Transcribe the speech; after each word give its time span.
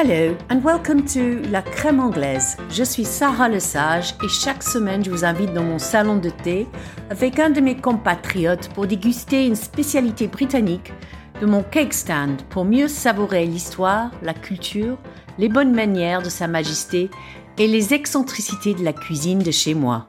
Hello 0.00 0.36
and 0.48 0.62
welcome 0.62 1.04
to 1.06 1.42
La 1.50 1.60
Crème 1.60 1.98
Anglaise. 1.98 2.56
Je 2.70 2.84
suis 2.84 3.04
Sarah 3.04 3.48
Lesage 3.48 4.14
et 4.22 4.28
chaque 4.28 4.62
semaine 4.62 5.04
je 5.04 5.10
vous 5.10 5.24
invite 5.24 5.52
dans 5.52 5.64
mon 5.64 5.80
salon 5.80 6.18
de 6.18 6.30
thé 6.30 6.68
avec 7.10 7.40
un 7.40 7.50
de 7.50 7.60
mes 7.60 7.76
compatriotes 7.76 8.68
pour 8.74 8.86
déguster 8.86 9.44
une 9.44 9.56
spécialité 9.56 10.28
britannique 10.28 10.92
de 11.40 11.46
mon 11.46 11.64
cake 11.64 11.92
stand 11.92 12.40
pour 12.48 12.64
mieux 12.64 12.86
savourer 12.86 13.44
l'histoire, 13.44 14.12
la 14.22 14.34
culture, 14.34 14.96
les 15.36 15.48
bonnes 15.48 15.74
manières 15.74 16.22
de 16.22 16.30
Sa 16.30 16.46
Majesté 16.46 17.10
et 17.58 17.66
les 17.66 17.92
excentricités 17.92 18.74
de 18.74 18.84
la 18.84 18.92
cuisine 18.92 19.40
de 19.40 19.50
chez 19.50 19.74
moi. 19.74 20.08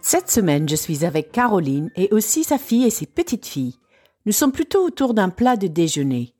Cette 0.00 0.32
semaine, 0.32 0.68
je 0.68 0.74
suis 0.74 1.04
avec 1.04 1.30
Caroline 1.30 1.92
et 1.94 2.08
aussi 2.10 2.42
sa 2.42 2.58
fille 2.58 2.86
et 2.86 2.90
ses 2.90 3.06
petites 3.06 3.46
filles. 3.46 3.78
Nous 4.26 4.32
sommes 4.32 4.50
plutôt 4.50 4.84
autour 4.84 5.14
d'un 5.14 5.28
plat 5.28 5.56
de 5.56 5.68
déjeuner. 5.68 6.34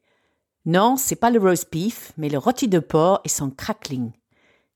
Non, 0.66 0.96
c'est 0.96 1.16
pas 1.16 1.30
le 1.30 1.38
roast 1.38 1.72
beef, 1.72 2.12
mais 2.18 2.28
le 2.28 2.36
rôti 2.36 2.68
de 2.68 2.80
porc 2.80 3.20
et 3.24 3.30
son 3.30 3.50
crackling. 3.50 4.12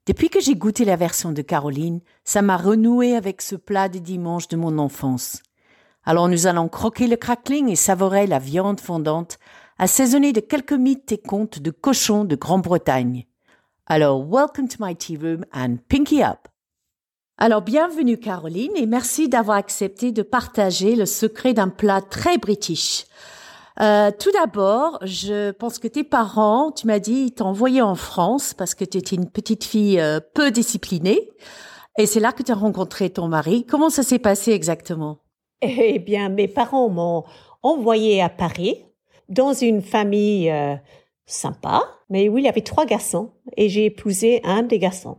Depuis 0.07 0.31
que 0.31 0.41
j'ai 0.41 0.55
goûté 0.55 0.85
la 0.87 0.97
version 0.97 1.33
de 1.33 1.43
Caroline, 1.43 2.01
ça 2.25 2.41
m'a 2.41 2.57
renoué 2.57 3.15
avec 3.15 3.43
ce 3.43 3.55
plat 3.55 3.91
des 3.91 4.01
dimanches 4.01 4.49
de 4.49 4.57
mon 4.57 4.79
enfance. 4.79 5.43
Alors 6.05 6.29
nous 6.29 6.47
allons 6.47 6.69
croquer 6.69 7.07
le 7.07 7.17
crackling 7.17 7.69
et 7.69 7.77
savourer 7.77 8.27
la 8.27 8.39
viande 8.39 8.81
fondante, 8.81 9.39
assaisonnée 9.79 10.33
de 10.33 10.41
quelques 10.41 10.73
mythes 10.73 11.13
et 11.13 11.19
contes 11.19 11.59
de 11.59 11.71
cochons 11.71 12.25
de 12.25 12.37
Grande-Bretagne. 12.37 13.27
Alors, 13.87 14.25
welcome 14.27 14.69
to 14.69 14.77
my 14.81 14.97
tea 14.97 15.19
room 15.19 15.45
and 15.53 15.77
pinky 15.89 16.23
up. 16.23 16.49
Alors, 17.37 17.61
bienvenue 17.61 18.17
Caroline 18.17 18.73
et 18.77 18.87
merci 18.87 19.29
d'avoir 19.29 19.59
accepté 19.59 20.13
de 20.13 20.23
partager 20.23 20.97
le 20.97 21.05
secret 21.05 21.53
d'un 21.53 21.69
plat 21.69 22.01
très 22.01 22.39
british. 22.39 23.05
Euh, 23.81 24.11
tout 24.17 24.31
d'abord, 24.31 24.99
je 25.03 25.51
pense 25.51 25.79
que 25.79 25.89
tes 25.89 26.05
parents, 26.05 26.71
tu 26.71 26.87
m'as 26.87 27.01
dit, 27.01 27.33
t'ont 27.33 27.47
envoyé 27.47 27.83
en 27.83 27.97
France 27.97 28.55
parce 28.55 28.75
que 28.75 28.85
tu 28.85 28.99
étais 28.99 29.17
une 29.17 29.29
petite 29.29 29.65
fille 29.65 29.99
euh, 30.01 30.21
peu 30.35 30.51
disciplinée. 30.51 31.29
Et 31.99 32.07
c'est 32.07 32.21
là 32.21 32.33
que 32.33 32.43
tu 32.43 32.53
as 32.53 32.57
rencontré 32.57 33.11
ton 33.11 33.29
mari. 33.29 33.67
Comment 33.67 33.91
ça 33.91 34.03
s'est 34.03 34.19
passé 34.19 34.53
exactement? 34.53 35.19
Eh 35.61 35.99
bien, 35.99 36.29
mes 36.29 36.49
parents 36.49 36.89
m'ont 36.89 37.25
envoyé 37.63 38.21
à 38.21 38.29
Paris 38.29 38.85
dans 39.29 39.53
une 39.53 39.83
famille 39.83 40.51
euh, 40.51 40.77
sympa, 41.27 41.83
mais 42.11 42.29
où 42.29 42.39
il 42.39 42.45
y 42.45 42.49
avait 42.49 42.61
trois 42.61 42.85
garçons 42.87 43.33
et 43.57 43.69
j'ai 43.69 43.87
épousé 43.87 44.41
un 44.45 44.63
des 44.63 44.79
garçons. 44.79 45.19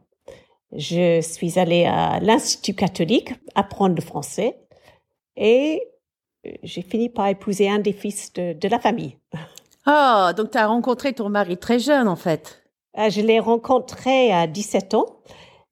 Je 0.72 1.22
suis 1.22 1.58
allée 1.58 1.86
à 1.86 2.20
l'Institut 2.20 2.74
catholique 2.74 3.34
apprendre 3.56 3.96
le 3.96 4.02
français 4.02 4.60
et 5.36 5.82
j'ai 6.64 6.82
fini 6.82 7.10
par 7.10 7.28
épouser 7.28 7.70
un 7.70 7.80
des 7.80 7.94
fils 7.94 8.34
de, 8.34 8.68
la 8.68 8.80
famille. 8.80 9.18
Ah, 9.86 10.34
donc 10.36 10.52
tu 10.52 10.58
as 10.58 10.68
rencontré 10.68 11.14
ton 11.14 11.30
mari 11.30 11.58
très 11.58 11.80
jeune 11.80 12.08
en 12.08 12.16
fait. 12.16 12.64
Ah, 12.96 13.10
je 13.10 13.22
l'ai 13.22 13.40
rencontré 13.40 14.32
à 14.32 14.48
17 14.48 14.94
ans 14.94 15.18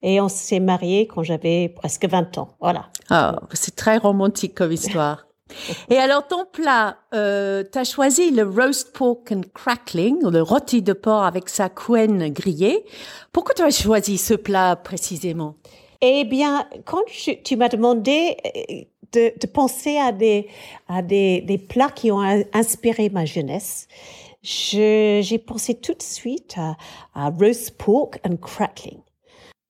et 0.02 0.20
on 0.22 0.30
s'est 0.30 0.60
mariés 0.60 1.08
quand 1.08 1.24
j'avais 1.24 1.70
presque 1.70 2.06
20 2.06 2.38
ans. 2.38 2.50
Voilà. 2.60 2.90
Ah, 3.10 3.40
c'est 3.54 3.76
très 3.76 3.98
romantique 3.98 4.54
comme 4.54 4.72
histoire. 4.72 5.26
Et 5.90 5.98
alors 5.98 6.28
ton 6.28 6.46
plat, 6.46 6.98
euh, 7.14 7.64
tu 7.70 7.78
as 7.78 7.84
choisi 7.84 8.32
le 8.32 8.44
roast 8.44 8.94
pork 8.94 9.32
and 9.32 9.42
crackling, 9.54 10.24
le 10.24 10.42
rôti 10.42 10.82
de 10.82 10.94
porc 10.94 11.24
avec 11.24 11.50
sa 11.50 11.70
couenne 11.70 12.32
grillée. 12.32 12.86
Pourquoi 13.32 13.54
tu 13.54 13.62
as 13.62 13.70
choisi 13.70 14.18
ce 14.18 14.34
plat 14.34 14.76
précisément? 14.76 15.56
Eh 16.02 16.26
bien, 16.26 16.68
quand 16.86 17.04
tu 17.44 17.56
m'as 17.56 17.70
demandé 17.70 18.36
euh, 18.46 18.82
de, 19.14 19.48
penser 19.48 19.98
à 19.98 20.12
des, 20.12 20.48
à 20.88 21.02
des, 21.02 21.42
des, 21.42 21.58
plats 21.58 21.92
qui 21.92 22.12
ont 22.12 22.22
inspiré 22.54 23.10
ma 23.10 23.26
jeunesse. 23.26 23.88
J'ai 24.42 25.44
pensé 25.46 25.76
tout 25.76 25.94
de 25.94 26.02
suite 26.02 26.56
à, 26.58 26.76
à, 27.14 27.30
roast 27.30 27.78
pork 27.78 28.20
and 28.28 28.38
crackling. 28.38 29.00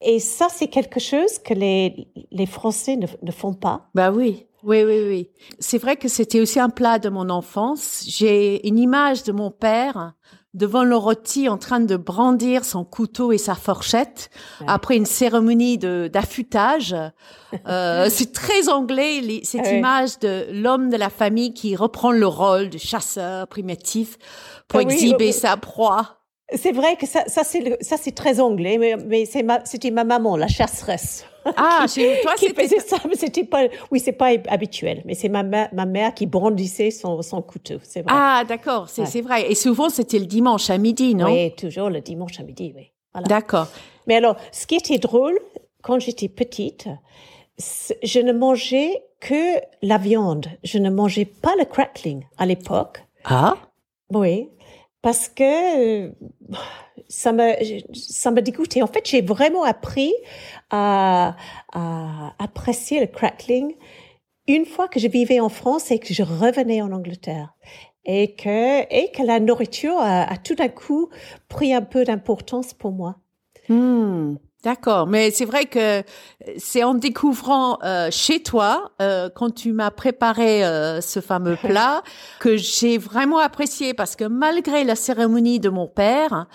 Et 0.01 0.19
ça, 0.19 0.47
c'est 0.49 0.67
quelque 0.67 0.99
chose 0.99 1.39
que 1.39 1.53
les, 1.53 2.07
les 2.31 2.45
Français 2.45 2.97
ne, 2.97 3.07
ne 3.21 3.31
font 3.31 3.53
pas. 3.53 3.89
Bah 3.93 4.11
oui. 4.11 4.47
Oui, 4.63 4.83
oui, 4.83 5.03
oui. 5.07 5.29
C'est 5.59 5.77
vrai 5.77 5.97
que 5.97 6.07
c'était 6.07 6.39
aussi 6.39 6.59
un 6.59 6.69
plat 6.69 6.97
de 6.97 7.09
mon 7.09 7.29
enfance. 7.29 8.03
J'ai 8.07 8.65
une 8.67 8.79
image 8.79 9.23
de 9.23 9.33
mon 9.33 9.51
père 9.51 10.13
devant 10.53 10.83
le 10.83 10.95
rôti 10.95 11.49
en 11.49 11.57
train 11.57 11.79
de 11.79 11.95
brandir 11.95 12.63
son 12.63 12.83
couteau 12.83 13.31
et 13.31 13.37
sa 13.37 13.55
fourchette 13.55 14.29
après 14.67 14.95
une 14.95 15.05
cérémonie 15.05 15.77
de 15.77 16.09
d'affûtage. 16.11 16.95
Euh, 17.67 18.07
c'est 18.09 18.33
très 18.33 18.67
anglais 18.67 19.21
cette 19.43 19.67
image 19.71 20.17
de 20.19 20.47
l'homme 20.51 20.89
de 20.89 20.97
la 20.97 21.11
famille 21.11 21.53
qui 21.53 21.75
reprend 21.75 22.11
le 22.11 22.25
rôle 22.25 22.71
de 22.71 22.79
chasseur 22.79 23.47
primitif 23.47 24.17
pour 24.67 24.79
ah 24.79 24.83
exhiber 24.83 25.31
sa 25.31 25.55
proie. 25.55 26.17
C'est 26.55 26.71
vrai 26.71 26.95
que 26.95 27.05
ça, 27.05 27.23
ça 27.27 27.43
c'est 27.43 27.77
ça 27.81 27.95
c'est 27.97 28.13
très 28.13 28.39
anglais, 28.39 28.79
mais, 28.79 28.95
mais 28.97 29.25
c'est 29.25 29.43
ma, 29.43 29.63
c'était 29.65 29.91
ma 29.91 30.03
maman, 30.03 30.35
la 30.35 30.47
chasseresse. 30.47 31.25
Ah, 31.57 31.85
chez 31.93 32.19
toi, 32.21 32.33
c'était 32.37 32.79
ça, 32.79 32.97
mais 33.07 33.15
c'était 33.15 33.43
pas, 33.43 33.63
oui, 33.91 33.99
c'est 33.99 34.13
pas 34.13 34.29
habituel, 34.47 35.01
mais 35.05 35.13
c'est 35.13 35.29
ma, 35.29 35.43
ma 35.43 35.85
mère 35.85 36.13
qui 36.13 36.25
brandissait 36.25 36.91
son, 36.91 37.21
son 37.21 37.41
couteau, 37.41 37.75
c'est 37.83 38.01
vrai. 38.01 38.13
Ah, 38.15 38.43
d'accord, 38.47 38.89
c'est 38.89 39.21
vrai. 39.21 39.51
Et 39.51 39.55
souvent, 39.55 39.89
c'était 39.89 40.19
le 40.19 40.25
dimanche 40.25 40.69
à 40.69 40.77
midi, 40.77 41.15
non? 41.15 41.33
Oui, 41.33 41.53
toujours 41.55 41.89
le 41.89 42.01
dimanche 42.01 42.39
à 42.39 42.43
midi, 42.43 42.73
oui. 42.75 42.91
Voilà. 43.13 43.27
D'accord. 43.27 43.67
Mais 44.07 44.15
alors, 44.15 44.35
ce 44.51 44.65
qui 44.65 44.75
était 44.75 44.97
drôle, 44.97 45.37
quand 45.81 45.99
j'étais 45.99 46.29
petite, 46.29 46.87
je 47.57 48.19
ne 48.19 48.33
mangeais 48.33 49.03
que 49.19 49.59
la 49.81 49.97
viande. 49.97 50.47
Je 50.63 50.79
ne 50.79 50.89
mangeais 50.89 51.25
pas 51.25 51.53
le 51.57 51.65
crackling 51.65 52.25
à 52.37 52.45
l'époque. 52.45 53.03
Ah? 53.25 53.55
Oui 54.11 54.49
parce 55.03 55.27
que 55.27 56.05
euh, 56.05 56.11
ça 57.07 57.31
me 57.33 57.53
ça 57.93 58.31
m'a 58.31 58.41
dégoûté. 58.41 58.81
En 58.81 58.87
fait, 58.87 59.07
j'ai 59.07 59.21
vraiment 59.21 59.63
appris 59.63 60.11
à, 60.71 61.35
à, 61.73 62.33
apprécier 62.39 63.01
le 63.01 63.07
crackling 63.07 63.75
une 64.47 64.65
fois 64.65 64.87
que 64.87 64.99
je 64.99 65.07
vivais 65.07 65.39
en 65.39 65.49
France 65.49 65.91
et 65.91 65.99
que 65.99 66.13
je 66.13 66.23
revenais 66.23 66.81
en 66.81 66.91
Angleterre 66.91 67.53
et 68.05 68.33
que 68.33 68.81
et 68.91 69.11
que 69.11 69.21
la 69.23 69.39
nourriture 69.39 69.97
a, 69.99 70.23
a 70.23 70.37
tout 70.37 70.55
d'un 70.55 70.69
coup 70.69 71.09
pris 71.49 71.73
un 71.73 71.81
peu 71.81 72.05
d'importance 72.05 72.73
pour 72.73 72.91
moi. 72.91 73.17
Hmm. 73.67 74.35
D'accord, 74.63 75.07
mais 75.07 75.29
c'est 75.31 75.43
vrai 75.43 75.65
que 75.65 76.03
c'est 76.57 76.85
en 76.85 76.93
découvrant 76.93 77.79
euh, 77.83 78.07
chez 78.11 78.41
toi, 78.41 78.91
euh, 79.01 79.27
quand 79.29 79.53
tu 79.53 79.73
m'as 79.73 79.91
préparé 79.91 80.63
euh, 80.63 81.01
ce 81.01 81.19
fameux 81.19 81.57
plat, 81.61 82.01
que 82.39 82.55
j'ai 82.55 82.97
vraiment 82.97 83.39
apprécié 83.39 83.93
parce 83.93 84.15
que 84.15 84.23
malgré 84.23 84.85
la 84.85 84.95
cérémonie 84.95 85.59
de 85.59 85.67
mon 85.67 85.87
père, 85.87 86.47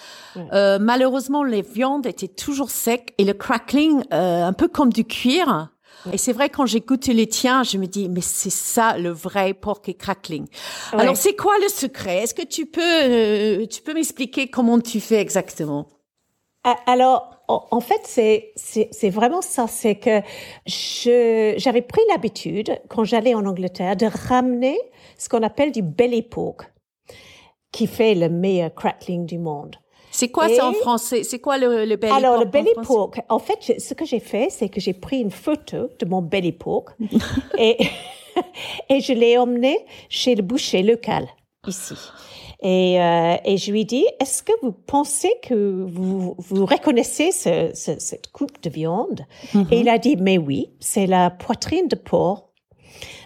malheureusement 0.54 1.44
les 1.44 1.60
viandes 1.60 2.06
étaient 2.06 2.28
toujours 2.28 2.70
secs 2.70 3.12
et 3.18 3.24
le 3.24 3.34
crackling 3.34 4.02
un 4.10 4.54
peu 4.54 4.68
comme 4.68 4.90
du 4.90 5.04
cuir. 5.04 5.68
Et 6.12 6.16
c'est 6.16 6.32
vrai 6.32 6.48
quand 6.48 6.64
j'ai 6.64 6.80
goûté 6.80 7.12
les 7.12 7.26
tiens, 7.26 7.62
je 7.62 7.76
me 7.76 7.86
dis 7.86 8.08
mais 8.08 8.22
c'est 8.22 8.52
ça 8.52 8.96
le 8.96 9.10
vrai 9.10 9.52
pork 9.52 9.86
et 9.88 9.94
crackling. 9.94 10.46
Alors 10.92 11.16
c'est 11.16 11.36
quoi 11.36 11.52
le 11.60 11.68
secret? 11.68 12.22
Est-ce 12.22 12.34
que 12.34 12.46
tu 12.46 12.64
peux 12.64 13.66
tu 13.66 13.82
peux 13.82 13.92
m'expliquer 13.92 14.48
comment 14.48 14.80
tu 14.80 15.00
fais 15.00 15.20
exactement? 15.20 15.88
Alors 16.86 17.38
en 17.48 17.80
fait, 17.80 18.00
c'est 18.04 18.52
c'est 18.56 19.10
vraiment 19.10 19.42
ça. 19.42 19.66
C'est 19.66 19.96
que 19.96 20.20
je 20.66 21.54
j'avais 21.56 21.82
pris 21.82 22.02
l'habitude 22.10 22.78
quand 22.88 23.04
j'allais 23.04 23.34
en 23.34 23.46
Angleterre 23.46 23.96
de 23.96 24.06
ramener 24.28 24.78
ce 25.16 25.28
qu'on 25.28 25.42
appelle 25.42 25.72
du 25.72 25.82
belly 25.82 26.22
pork, 26.22 26.72
qui 27.72 27.86
fait 27.86 28.14
le 28.14 28.28
meilleur 28.28 28.74
crackling 28.74 29.26
du 29.26 29.38
monde. 29.38 29.76
C'est 30.10 30.30
quoi 30.30 30.48
ça 30.48 30.68
en 30.68 30.72
français? 30.72 31.22
C'est 31.22 31.38
quoi 31.38 31.58
le, 31.58 31.84
le 31.84 31.96
belly 31.96 32.10
pork 32.10 32.24
Alors 32.24 32.40
le 32.40 32.46
belly 32.46 32.72
pork, 32.82 33.20
en 33.28 33.38
fait, 33.38 33.78
ce 33.78 33.94
que 33.94 34.04
j'ai 34.06 34.20
fait, 34.20 34.48
c'est 34.50 34.68
que 34.68 34.80
j'ai 34.80 34.94
pris 34.94 35.20
une 35.20 35.30
photo 35.30 35.88
de 35.98 36.06
mon 36.06 36.22
belly 36.22 36.52
pork 36.52 36.96
et 37.58 37.76
et 38.88 39.00
je 39.00 39.12
l'ai 39.12 39.38
emmené 39.38 39.84
chez 40.08 40.34
le 40.34 40.42
boucher 40.42 40.82
local 40.82 41.26
ici. 41.66 41.94
Et, 42.60 43.00
euh, 43.00 43.36
et 43.44 43.56
je 43.56 43.70
lui 43.70 43.84
dis, 43.84 44.04
est-ce 44.20 44.42
que 44.42 44.52
vous 44.62 44.72
pensez 44.72 45.32
que 45.42 45.84
vous, 45.86 46.34
vous 46.38 46.66
reconnaissez 46.66 47.30
ce, 47.30 47.70
ce, 47.74 47.98
cette 47.98 48.32
coupe 48.32 48.60
de 48.62 48.70
viande? 48.70 49.26
Et 49.54 49.78
il 49.78 49.86
mm-hmm. 49.86 49.90
a 49.90 49.98
dit, 49.98 50.16
mais 50.16 50.38
oui, 50.38 50.70
c'est 50.80 51.06
la 51.06 51.30
poitrine 51.30 51.86
de 51.88 51.96
porc. 51.96 52.48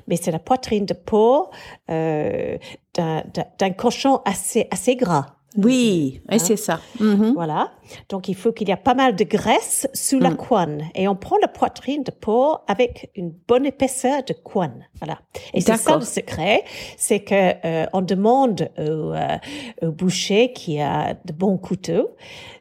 Mais 0.07 0.17
c'est 0.17 0.33
la 0.33 0.39
poitrine 0.39 0.85
de 0.85 0.95
porc 0.95 1.51
euh, 1.91 2.59
d'un 2.95 3.71
cochon 3.71 4.21
assez, 4.25 4.67
assez 4.71 4.97
gras. 4.97 5.37
Oui, 5.57 6.23
et 6.31 6.35
hein? 6.35 6.39
c'est 6.39 6.57
ça. 6.57 6.81
Mm-hmm. 6.99 7.35
Voilà. 7.35 7.73
Donc, 8.09 8.29
il 8.29 8.35
faut 8.35 8.53
qu'il 8.53 8.69
y 8.69 8.73
ait 8.73 8.77
pas 8.77 8.95
mal 8.95 9.17
de 9.17 9.25
graisse 9.25 9.89
sous 9.93 10.19
la 10.19 10.31
mm. 10.31 10.37
couenne. 10.37 10.85
Et 10.95 11.09
on 11.09 11.15
prend 11.15 11.37
la 11.43 11.49
poitrine 11.49 12.03
de 12.03 12.11
porc 12.11 12.65
avec 12.69 13.11
une 13.15 13.31
bonne 13.31 13.67
épaisseur 13.67 14.23
de 14.25 14.33
couenne. 14.33 14.87
Voilà. 15.01 15.21
Et 15.53 15.61
c'est 15.61 15.77
ça 15.77 15.97
le 15.97 16.05
secret. 16.05 16.65
C'est 16.97 17.21
que 17.21 17.55
euh, 17.67 17.87
on 17.93 18.03
demande 18.03 18.71
au, 18.79 19.13
euh, 19.13 19.39
au, 19.83 19.93
boucher 19.93 20.53
qui 20.53 20.81
a 20.81 21.15
de 21.25 21.33
bons 21.33 21.59
couteaux 21.59 22.11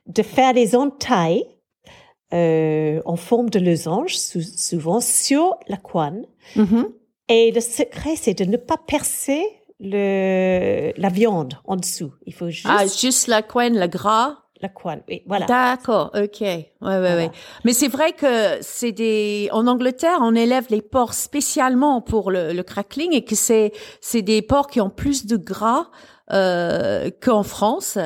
de 0.08 0.24
faire 0.24 0.54
des 0.54 0.76
entailles 0.76 1.46
euh, 2.34 3.02
en 3.06 3.18
forme 3.18 3.50
de 3.50 3.60
losange, 3.60 4.16
souvent 4.16 5.02
sur 5.02 5.58
la 5.68 5.78
couenne. 5.78 6.26
Mm-hmm. 6.56 6.86
Et 7.28 7.52
le 7.52 7.62
secret, 7.62 8.16
c'est 8.16 8.34
de 8.34 8.46
ne 8.46 8.58
pas 8.58 8.78
percer 8.78 9.44
le, 9.82 10.94
la 10.96 11.10
viande 11.10 11.56
en 11.66 11.76
dessous. 11.76 12.14
Il 12.26 12.34
faut 12.34 12.50
juste. 12.50 12.68
Ah, 12.70 12.86
juste 12.86 13.28
la 13.28 13.42
couenne, 13.42 13.80
le 13.80 13.88
gras? 13.88 14.38
La 14.62 14.70
couenne, 14.70 15.02
oui, 15.10 15.24
voilà. 15.26 15.48
D'accord, 15.48 16.12
ok. 16.14 16.42
Ouais, 16.42 16.66
ouais, 16.82 17.00
ouais. 17.00 17.32
Mais 17.66 17.74
c'est 17.74 17.88
vrai 17.88 18.12
que 18.14 18.60
c'est 18.62 18.92
des, 18.92 19.50
en 19.52 19.66
Angleterre, 19.66 20.20
on 20.22 20.36
élève 20.36 20.68
les 20.70 20.84
porcs 20.84 21.16
spécialement 21.16 22.00
pour 22.00 22.30
le, 22.30 22.54
le 22.54 22.62
crackling 22.62 23.12
et 23.14 23.26
que 23.26 23.34
c'est, 23.34 23.72
c'est 24.02 24.22
des 24.22 24.44
porcs 24.44 24.70
qui 24.70 24.80
ont 24.80 24.92
plus 24.92 25.26
de 25.26 25.36
gras, 25.36 25.88
euh, 26.32 27.10
qu'en 27.22 27.44
France. 27.44 27.98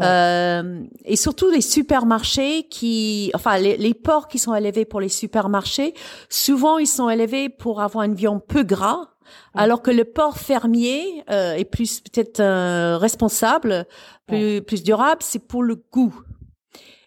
Euh, 0.00 0.84
et 1.04 1.16
surtout 1.16 1.50
les 1.50 1.60
supermarchés 1.60 2.62
qui, 2.70 3.30
enfin 3.34 3.58
les, 3.58 3.76
les, 3.76 3.94
porcs 3.94 4.28
qui 4.28 4.38
sont 4.38 4.54
élevés 4.54 4.84
pour 4.84 5.00
les 5.00 5.08
supermarchés, 5.08 5.92
souvent 6.30 6.78
ils 6.78 6.86
sont 6.86 7.10
élevés 7.10 7.48
pour 7.48 7.82
avoir 7.82 8.04
une 8.04 8.14
viande 8.14 8.42
peu 8.46 8.62
gras, 8.62 9.08
alors 9.54 9.82
que 9.82 9.90
le 9.90 10.04
porc 10.04 10.38
fermier 10.38 11.24
euh, 11.30 11.54
est 11.54 11.64
plus 11.64 12.00
peut-être 12.00 12.40
euh, 12.40 12.98
responsable, 12.98 13.86
plus, 14.26 14.62
plus 14.62 14.82
durable, 14.82 15.22
c'est 15.22 15.46
pour 15.46 15.62
le 15.62 15.76
goût. 15.92 16.14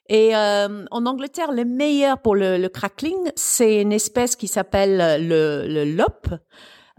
Et 0.09 0.35
euh, 0.35 0.85
en 0.91 1.05
Angleterre, 1.05 1.51
le 1.51 1.63
meilleur 1.63 2.19
pour 2.19 2.35
le, 2.35 2.57
le 2.57 2.69
crackling, 2.69 3.31
c'est 3.35 3.81
une 3.81 3.93
espèce 3.93 4.35
qui 4.35 4.47
s'appelle 4.47 5.25
le, 5.27 5.65
le 5.67 5.85
lop. 5.85 6.27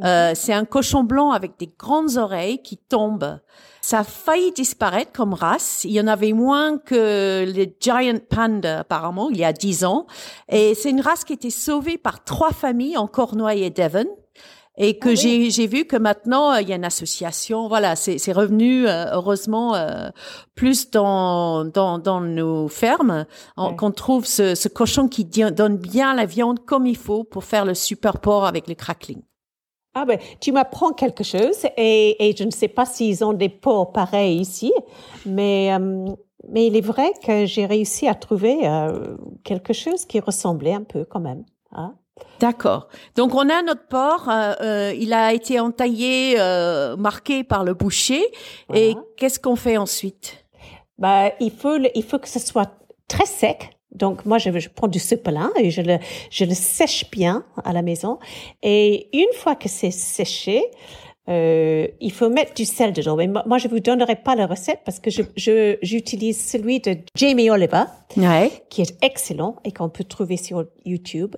Euh, 0.03 0.33
c'est 0.35 0.53
un 0.53 0.65
cochon 0.65 1.05
blanc 1.05 1.31
avec 1.31 1.59
des 1.59 1.71
grandes 1.79 2.17
oreilles 2.17 2.63
qui 2.63 2.77
tombe. 2.77 3.39
Ça 3.81 4.01
a 4.01 4.05
failli 4.05 4.53
disparaître 4.53 5.13
comme 5.13 5.35
race. 5.35 5.85
Il 5.85 5.93
y 5.93 6.01
en 6.01 6.07
avait 6.07 6.33
moins 6.33 6.79
que 6.79 7.45
les 7.47 7.77
giant 7.81 8.19
panda 8.31 8.81
apparemment 8.81 9.29
il 9.31 9.39
y 9.39 9.45
a 9.45 9.53
dix 9.53 9.85
ans. 9.85 10.07
Et 10.49 10.75
c'est 10.75 10.91
une 10.91 11.01
race 11.01 11.25
qui 11.25 11.33
a 11.33 11.35
été 11.35 11.51
sauvée 11.51 11.99
par 11.99 12.25
trois 12.25 12.53
familles 12.53 12.97
en 12.97 13.07
Cornouailles 13.07 13.65
et 13.65 13.71
Devon 13.71 14.07
et 14.77 14.99
que 14.99 15.11
ah 15.11 15.15
j'ai 15.15 15.51
j'ai 15.51 15.67
vu 15.67 15.85
que 15.85 15.97
maintenant 15.97 16.55
il 16.55 16.69
y 16.69 16.73
a 16.73 16.77
une 16.77 16.85
association 16.85 17.69
voilà 17.69 17.95
c'est 17.97 18.33
revenu 18.33 18.89
euh, 18.89 19.07
heureusement 19.13 19.75
euh, 19.75 20.09
plus 20.55 20.91
dans 20.91 21.65
dans 21.65 21.99
dans 21.99 22.21
nos 22.21 22.69
fermes 22.69 23.27
qu'on 23.57 23.91
trouve 23.91 24.25
ce, 24.25 24.55
ce 24.55 24.69
cochon 24.69 25.09
qui 25.09 25.25
donne 25.25 25.77
bien 25.77 26.15
la 26.15 26.25
viande 26.25 26.65
comme 26.65 26.87
il 26.87 26.97
faut 26.97 27.25
pour 27.25 27.45
faire 27.45 27.65
le 27.65 27.75
super 27.75 28.19
porc 28.19 28.47
avec 28.47 28.67
les 28.67 28.77
crackling 28.77 29.23
ah 29.95 30.07
ben, 30.07 30.19
tu 30.41 30.53
m'apprends 30.53 30.93
quelque 30.93 31.23
chose 31.23 31.67
et, 31.77 32.29
et 32.29 32.35
je 32.35 32.45
ne 32.45 32.51
sais 32.51 32.69
pas 32.69 32.87
s'ils 32.87 33.23
ont 33.25 33.35
des 33.35 33.51
porcs 33.51 33.93
pareils 33.93 34.39
ici, 34.39 34.73
mais, 35.27 35.71
euh, 35.75 36.07
mais 36.49 36.67
il 36.67 36.77
est 36.77 36.85
vrai 36.85 37.13
que 37.23 37.45
j'ai 37.45 37.67
réussi 37.67 38.09
à 38.09 38.15
trouver 38.15 38.67
euh, 38.67 39.17
quelque 39.45 39.75
chose 39.75 40.07
qui 40.07 40.19
ressemblait 40.19 40.73
un 40.73 40.83
peu 40.83 41.05
quand 41.05 41.21
même. 41.21 41.45
Hein. 41.73 41.95
D'accord. 42.41 42.89
Donc 43.17 43.35
on 43.35 43.49
a 43.49 43.63
notre 43.63 43.87
porc, 43.87 44.29
euh, 44.29 44.93
il 44.99 45.13
a 45.13 45.33
été 45.33 45.61
entaillé, 45.61 46.37
marqué 46.99 47.45
par 47.45 47.65
le 47.65 47.75
boucher. 47.75 48.23
Et 48.75 48.95
qu'est-ce 49.17 49.39
qu'on 49.39 49.57
fait 49.57 49.77
ensuite? 49.77 50.45
Bah, 50.99 51.33
il 51.41 51.51
faut 51.51 51.79
il 51.95 52.03
faut 52.05 52.19
que 52.19 52.29
ce 52.29 52.39
soit 52.39 52.71
très 53.09 53.27
sec, 53.27 53.71
donc 53.93 54.25
moi, 54.25 54.39
je, 54.39 54.59
je, 54.59 54.69
prends 54.69 54.89
du 54.89 54.99
cepelin 54.99 55.51
et 55.59 55.71
je 55.71 55.83
le, 55.83 55.99
je 56.31 56.45
le 56.45 56.55
sèche 56.55 57.11
bien 57.11 57.45
à 57.65 57.73
la 57.73 57.83
maison. 57.83 58.19
Et 58.63 59.09
une 59.17 59.33
fois 59.35 59.55
que 59.55 59.69
c'est 59.69 59.91
séché, 59.91 60.65
euh, 61.29 61.87
il 62.01 62.13
faut 62.13 62.29
mettre 62.29 62.55
du 62.55 62.65
sel 62.65 62.93
dedans. 62.93 63.17
Mais 63.17 63.29
moi, 63.29 63.59
je 63.59 63.69
vous 63.69 63.81
donnerai 63.81 64.17
pas 64.17 64.35
la 64.35 64.47
recette 64.47 64.81
parce 64.85 65.01
que 65.01 65.11
je, 65.11 65.23
je, 65.37 65.77
j'utilise 65.83 66.45
celui 66.45 66.81
de 66.81 66.97
Jamie 67.17 67.51
Oliver, 67.51 67.85
qui 68.71 68.83
est 68.83 68.97
excellent 69.03 69.57
et 69.65 69.73
qu'on 69.73 69.89
peut 69.89 70.05
trouver 70.05 70.37
sur 70.37 70.67
YouTube. 70.85 71.37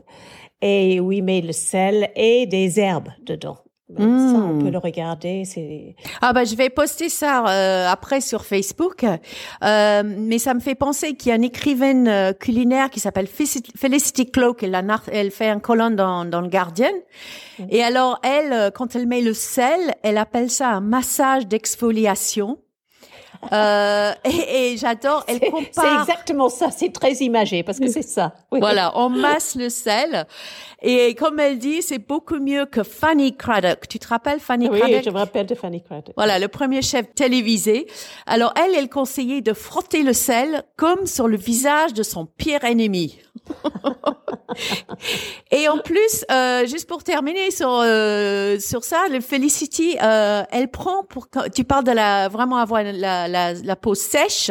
Et 0.62 0.98
où 1.00 1.12
il 1.12 1.22
met 1.22 1.42
le 1.42 1.52
sel 1.52 2.10
et 2.16 2.46
des 2.46 2.80
herbes 2.80 3.10
dedans. 3.26 3.58
Ça, 3.90 4.02
on 4.02 4.58
peut 4.60 4.68
hmm. 4.68 4.70
le 4.70 4.78
regarder. 4.78 5.44
C'est 5.44 5.94
ah 6.22 6.32
bah 6.32 6.44
je 6.44 6.56
vais 6.56 6.70
poster 6.70 7.10
ça 7.10 7.44
euh, 7.46 7.86
après 7.86 8.22
sur 8.22 8.46
Facebook. 8.46 9.04
Euh, 9.04 10.02
mais 10.02 10.38
ça 10.38 10.54
me 10.54 10.60
fait 10.60 10.74
penser 10.74 11.14
qu'il 11.14 11.28
y 11.28 11.32
a 11.32 11.36
une 11.36 11.44
écrivaine 11.44 12.08
euh, 12.08 12.32
culinaire 12.32 12.88
qui 12.88 12.98
s'appelle 12.98 13.26
Felicity 13.26 14.30
Cloak. 14.30 14.62
Elle, 14.62 14.82
elle 15.12 15.30
fait 15.30 15.48
un 15.48 15.58
colonne 15.58 15.96
dans, 15.96 16.24
dans 16.24 16.40
le 16.40 16.48
Guardian. 16.48 16.94
Et 17.68 17.82
alors 17.82 18.20
elle, 18.22 18.52
euh, 18.54 18.70
quand 18.70 18.96
elle 18.96 19.06
met 19.06 19.20
le 19.20 19.34
sel, 19.34 19.94
elle 20.02 20.16
appelle 20.16 20.48
ça 20.48 20.70
un 20.70 20.80
massage 20.80 21.46
d'exfoliation. 21.46 22.58
Euh, 23.52 24.12
et, 24.24 24.72
et 24.72 24.76
j'adore. 24.76 25.24
Elle 25.28 25.40
compare. 25.40 25.62
C'est 25.72 26.00
exactement 26.00 26.48
ça. 26.48 26.70
C'est 26.70 26.92
très 26.92 27.12
imagé 27.14 27.62
parce 27.62 27.78
que 27.78 27.88
c'est 27.88 28.02
ça. 28.02 28.32
Voilà, 28.50 28.92
on 28.96 29.08
masse 29.08 29.56
le 29.56 29.68
sel. 29.68 30.26
Et 30.82 31.14
comme 31.14 31.40
elle 31.40 31.58
dit, 31.58 31.80
c'est 31.80 31.98
beaucoup 31.98 32.38
mieux 32.38 32.66
que 32.66 32.82
Fanny 32.82 33.36
Craddock. 33.36 33.88
Tu 33.88 33.98
te 33.98 34.08
rappelles 34.08 34.40
Fanny 34.40 34.68
oui, 34.68 34.78
Craddock 34.78 34.98
Oui, 34.98 35.02
je 35.04 35.10
me 35.10 35.18
rappelle 35.18 35.46
de 35.46 35.54
Fanny 35.54 35.82
Craddock. 35.82 36.14
Voilà, 36.16 36.38
le 36.38 36.48
premier 36.48 36.82
chef 36.82 37.14
télévisé. 37.14 37.86
Alors 38.26 38.52
elle, 38.56 38.74
elle 38.74 38.88
conseillait 38.88 39.40
de 39.40 39.54
frotter 39.54 40.02
le 40.02 40.12
sel 40.12 40.64
comme 40.76 41.06
sur 41.06 41.26
le 41.26 41.36
visage 41.36 41.94
de 41.94 42.02
son 42.02 42.26
pire 42.26 42.64
ennemi. 42.64 43.18
et 45.50 45.68
en 45.68 45.78
plus, 45.78 46.24
euh, 46.30 46.66
juste 46.66 46.88
pour 46.88 47.02
terminer 47.02 47.50
sur 47.50 47.70
euh, 47.70 48.58
sur 48.58 48.84
ça, 48.84 49.04
le 49.10 49.20
Felicity, 49.20 49.96
euh, 50.02 50.42
elle 50.50 50.70
prend 50.70 51.04
pour 51.04 51.28
tu 51.54 51.64
parles 51.64 51.84
de 51.84 51.92
la 51.92 52.28
vraiment 52.28 52.56
avoir 52.56 52.82
la 52.82 53.28
la, 53.28 53.33
la 53.34 53.76
peau 53.76 53.94
sèche, 53.94 54.50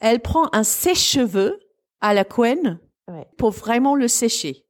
elle 0.00 0.20
prend 0.20 0.48
un 0.52 0.62
sèche-cheveux 0.62 1.58
à 2.00 2.14
la 2.14 2.24
couenne 2.24 2.78
pour 3.36 3.50
vraiment 3.50 3.94
le 3.94 4.08
sécher. 4.08 4.64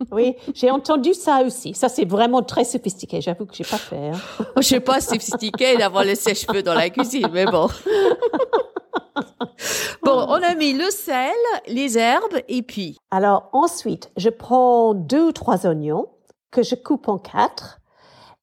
Oui, 0.10 0.36
j'ai 0.54 0.70
entendu 0.70 1.14
ça 1.14 1.42
aussi. 1.42 1.74
Ça, 1.74 1.88
c'est 1.88 2.04
vraiment 2.04 2.42
très 2.42 2.64
sophistiqué. 2.64 3.20
J'avoue 3.20 3.46
que 3.46 3.54
j'ai 3.54 3.64
pas 3.64 3.78
fait. 3.78 4.08
Hein. 4.08 4.20
Je 4.56 4.62
sais 4.62 4.80
pas 4.80 5.00
sophistiqué 5.00 5.76
d'avoir 5.76 6.04
le 6.04 6.14
sèche-cheveux 6.14 6.62
dans 6.62 6.74
la 6.74 6.90
cuisine, 6.90 7.28
mais 7.32 7.46
bon. 7.46 7.68
bon, 10.02 10.26
on 10.28 10.42
a 10.42 10.54
mis 10.54 10.72
le 10.72 10.90
sel, 10.90 11.32
les 11.68 11.98
herbes 11.98 12.40
et 12.48 12.62
puis. 12.62 12.96
Alors 13.10 13.48
ensuite, 13.52 14.10
je 14.16 14.30
prends 14.30 14.94
deux 14.94 15.28
ou 15.28 15.32
trois 15.32 15.66
oignons 15.66 16.08
que 16.50 16.62
je 16.62 16.74
coupe 16.74 17.08
en 17.08 17.18
quatre 17.18 17.80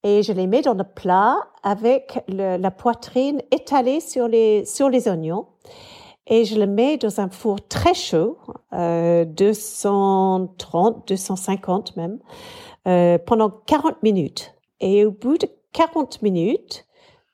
et 0.04 0.24
je 0.24 0.34
les 0.34 0.48
mets 0.48 0.62
dans 0.62 0.74
le 0.74 0.84
plat 0.84 1.38
avec 1.64 2.20
la 2.28 2.72
poitrine 2.72 3.42
étalée 3.52 4.00
sur 4.00 4.28
les 4.28 4.66
sur 4.66 4.90
les 4.90 5.08
oignons 5.08 5.48
et 6.28 6.46
je 6.46 6.58
le 6.58 6.68
mets 6.68 6.98
dans 6.98 7.20
un 7.20 7.30
four 7.30 7.68
très 7.68 7.94
chaud, 7.94 8.38
euh, 8.74 9.26
230, 9.26 11.08
250 11.08 11.98
même, 11.98 12.20
euh, 12.88 13.18
pendant 13.18 13.50
40 13.50 14.02
minutes. 14.04 14.54
Et 14.80 15.06
au 15.06 15.12
bout 15.12 15.38
de 15.38 15.48
40 15.74 16.22
minutes, 16.22 16.86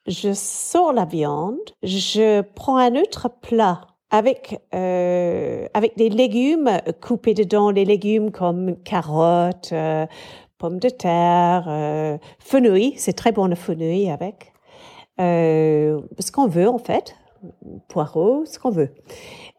je 0.08 0.34
sors 0.34 0.94
la 0.94 1.06
viande, 1.06 1.60
je 1.84 2.42
prends 2.42 2.78
un 2.78 2.95
autre 2.95 3.30
plat 3.42 3.81
avec 4.09 4.59
euh, 4.73 5.68
avec 5.73 5.97
des 5.97 6.09
légumes 6.09 6.69
coupés 7.02 7.33
dedans, 7.33 7.71
les 7.71 7.85
légumes 7.85 8.31
comme 8.31 8.81
carottes, 8.83 9.69
euh, 9.73 10.06
pommes 10.57 10.80
de 10.80 10.90
terre, 10.90 11.66
euh, 11.68 12.18
fenouil, 12.40 12.94
c'est 12.97 13.14
très 13.14 13.31
bon 13.31 13.47
le 13.47 13.56
fenouil 13.56 14.09
avec, 14.09 14.54
euh, 15.19 16.02
ce 16.19 16.31
qu'on 16.31 16.47
veut 16.47 16.68
en 16.68 16.78
fait, 16.78 17.16
poireaux, 17.90 18.45
ce 18.45 18.59
qu'on 18.59 18.71
veut. 18.71 18.90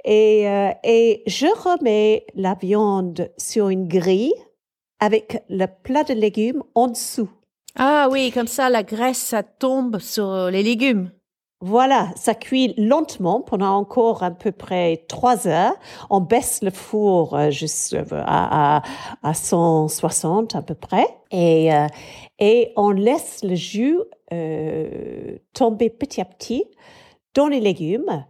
Et, 0.05 0.49
euh, 0.49 0.71
et 0.85 1.23
je 1.27 1.47
remets 1.47 2.27
la 2.35 2.55
viande 2.55 3.31
sur 3.37 3.69
une 3.69 3.87
grille 3.87 4.35
avec 5.01 5.43
le 5.49 5.67
plat 5.67 6.05
de 6.05 6.15
légumes 6.15 6.63
en 6.75 6.89
dessous. 6.89 7.31
Ah 7.77 8.09
oui, 8.11 8.33
comme 8.33 8.49
ça, 8.49 8.71
la 8.71 8.83
graisse, 8.83 9.19
ça 9.19 9.43
tombe 9.43 9.99
sur 10.01 10.51
les 10.51 10.63
légumes. 10.65 11.11
Voilà, 11.61 12.11
ça 12.15 12.37
cuit 12.37 12.73
lentement 12.77 13.41
pendant 13.41 13.75
encore 13.75 14.23
à 14.23 14.31
peu 14.31 14.53
près 14.53 15.05
trois 15.09 15.49
heures. 15.49 15.75
On 16.09 16.21
baisse 16.21 16.63
le 16.63 16.71
four 16.71 17.35
euh, 17.35 17.51
juste 17.51 17.95
euh, 17.95 18.05
à, 18.25 18.77
à, 18.77 18.83
à 19.25 19.35
160 19.35 20.55
à 20.55 20.63
peu 20.63 20.75
près 20.75 21.07
et, 21.33 21.71
et 22.39 22.73
on 22.77 22.91
laisse 22.91 23.43
le 23.43 23.57
jus 23.57 23.99
euh, 24.33 25.37
tomber 25.53 25.91
petit 25.91 26.21
à 26.21 26.25
petit 26.25 26.65
dans 27.35 27.49
les 27.49 27.61
légumes. 27.61 28.25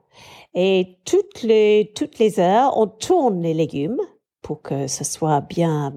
Et 0.55 0.99
toutes 1.05 1.43
les, 1.43 1.93
toutes 1.95 2.19
les 2.19 2.41
heures, 2.41 2.79
on 2.79 2.87
tourne 2.87 3.43
les 3.43 3.55
légumes 3.55 4.01
pour 4.43 4.63
que 4.63 4.87
ce 4.87 5.05
soit 5.05 5.41
bien, 5.41 5.93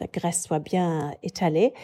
la 0.00 0.06
graisse 0.06 0.42
soit 0.42 0.58
bien 0.58 1.12
étalée. 1.22 1.74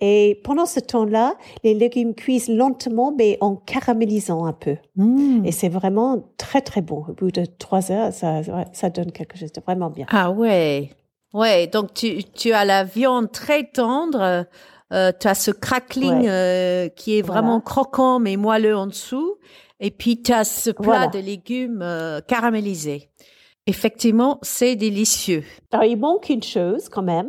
Et 0.00 0.40
pendant 0.44 0.66
ce 0.66 0.80
temps-là, 0.80 1.34
les 1.62 1.74
légumes 1.74 2.14
cuisent 2.14 2.48
lentement, 2.48 3.12
mais 3.16 3.38
en 3.40 3.56
caramélisant 3.56 4.44
un 4.46 4.52
peu. 4.52 4.76
Mmh. 4.96 5.44
Et 5.44 5.52
c'est 5.52 5.68
vraiment 5.68 6.24
très, 6.36 6.60
très 6.62 6.80
bon. 6.80 7.04
Au 7.08 7.12
bout 7.12 7.30
de 7.30 7.44
trois 7.44 7.92
heures, 7.92 8.12
ça, 8.12 8.40
ça 8.72 8.90
donne 8.90 9.12
quelque 9.12 9.36
chose 9.36 9.52
de 9.52 9.60
vraiment 9.60 9.90
bien. 9.90 10.06
Ah 10.10 10.30
ouais. 10.30 10.90
Ouais. 11.34 11.66
Donc, 11.66 11.94
tu, 11.94 12.24
tu 12.24 12.52
as 12.52 12.64
la 12.64 12.84
viande 12.84 13.30
très 13.30 13.64
tendre. 13.64 14.46
Euh, 14.92 15.12
tu 15.20 15.28
as 15.28 15.34
ce 15.34 15.50
crackling 15.50 16.26
euh, 16.26 16.88
qui 16.88 17.18
est 17.18 17.22
vraiment 17.22 17.60
croquant 17.60 18.20
mais 18.20 18.36
moelleux 18.36 18.76
en 18.76 18.86
dessous. 18.86 19.36
Et 19.80 19.90
puis, 19.90 20.22
tu 20.22 20.32
as 20.32 20.44
ce 20.44 20.70
plat 20.70 21.06
de 21.08 21.18
légumes 21.18 21.82
euh, 21.82 22.20
caramélisés. 22.26 23.10
Effectivement, 23.68 24.38
c'est 24.42 24.76
délicieux. 24.76 25.44
Alors, 25.72 25.84
il 25.84 25.98
manque 25.98 26.30
une 26.30 26.42
chose 26.42 26.88
quand 26.88 27.02
même. 27.02 27.28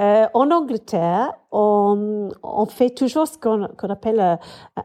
Euh, 0.00 0.26
en 0.32 0.50
Angleterre, 0.50 1.32
on, 1.52 2.30
on, 2.42 2.64
fait 2.64 2.88
toujours 2.88 3.28
ce 3.28 3.36
qu'on 3.36 3.68
appelle 3.90 4.20
euh, 4.20 4.36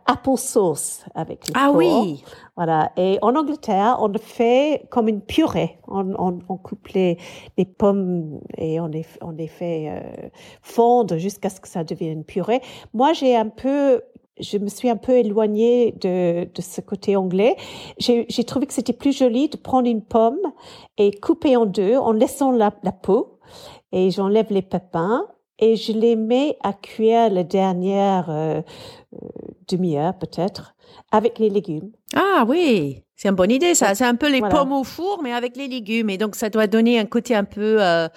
apple 0.05 0.35
sauce 0.35 1.05
avec 1.15 1.47
le 1.47 1.53
Ah 1.55 1.67
porc. 1.67 1.77
oui. 1.77 2.23
Voilà. 2.57 2.91
Et 2.97 3.17
en 3.21 3.33
Angleterre, 3.37 3.97
on 4.01 4.09
le 4.09 4.19
fait 4.19 4.85
comme 4.89 5.07
une 5.07 5.21
purée. 5.21 5.79
On, 5.87 6.13
on, 6.19 6.39
on 6.49 6.57
coupe 6.57 6.89
les, 6.89 7.17
les, 7.57 7.63
pommes 7.63 8.41
et 8.57 8.81
on 8.81 8.87
les, 8.87 9.05
on 9.21 9.31
les 9.31 9.47
fait 9.47 9.87
euh, 9.89 10.27
fondre 10.61 11.15
jusqu'à 11.17 11.49
ce 11.49 11.61
que 11.61 11.69
ça 11.69 11.85
devienne 11.85 12.11
une 12.19 12.25
purée. 12.25 12.59
Moi, 12.93 13.13
j'ai 13.13 13.33
un 13.37 13.47
peu 13.47 14.01
je 14.39 14.57
me 14.57 14.67
suis 14.67 14.89
un 14.89 14.97
peu 14.97 15.13
éloignée 15.13 15.93
de, 15.99 16.47
de 16.53 16.61
ce 16.61 16.81
côté 16.81 17.15
anglais. 17.15 17.55
J'ai 17.99 18.43
trouvé 18.43 18.65
que 18.67 18.73
c'était 18.73 18.93
plus 18.93 19.15
joli 19.15 19.49
de 19.49 19.57
prendre 19.57 19.87
une 19.87 20.01
pomme 20.03 20.39
et 20.97 21.11
couper 21.11 21.55
en 21.55 21.65
deux 21.65 21.95
en 21.95 22.11
laissant 22.11 22.51
la, 22.51 22.71
la 22.83 22.91
peau 22.91 23.39
et 23.91 24.11
j'enlève 24.11 24.47
les 24.49 24.61
pépins 24.61 25.25
et 25.59 25.75
je 25.75 25.91
les 25.91 26.15
mets 26.15 26.57
à 26.63 26.73
cuire 26.73 27.29
la 27.29 27.43
dernière 27.43 28.29
euh, 28.29 28.61
euh, 29.13 29.27
demi-heure 29.67 30.13
peut-être 30.17 30.75
avec 31.11 31.39
les 31.39 31.49
légumes. 31.49 31.91
Ah 32.15 32.45
oui, 32.47 33.03
c'est 33.15 33.29
une 33.29 33.35
bonne 33.35 33.51
idée 33.51 33.73
ça. 33.73 33.95
C'est 33.95 34.05
un 34.05 34.15
peu 34.15 34.29
les 34.29 34.39
voilà. 34.39 34.53
pommes 34.55 34.73
au 34.73 34.83
four 34.83 35.21
mais 35.23 35.33
avec 35.33 35.55
les 35.55 35.67
légumes 35.67 36.09
et 36.09 36.17
donc 36.17 36.35
ça 36.35 36.49
doit 36.49 36.67
donner 36.67 36.99
un 36.99 37.05
côté 37.05 37.33
un 37.35 37.43
peu 37.43 37.77
euh, 37.81 38.07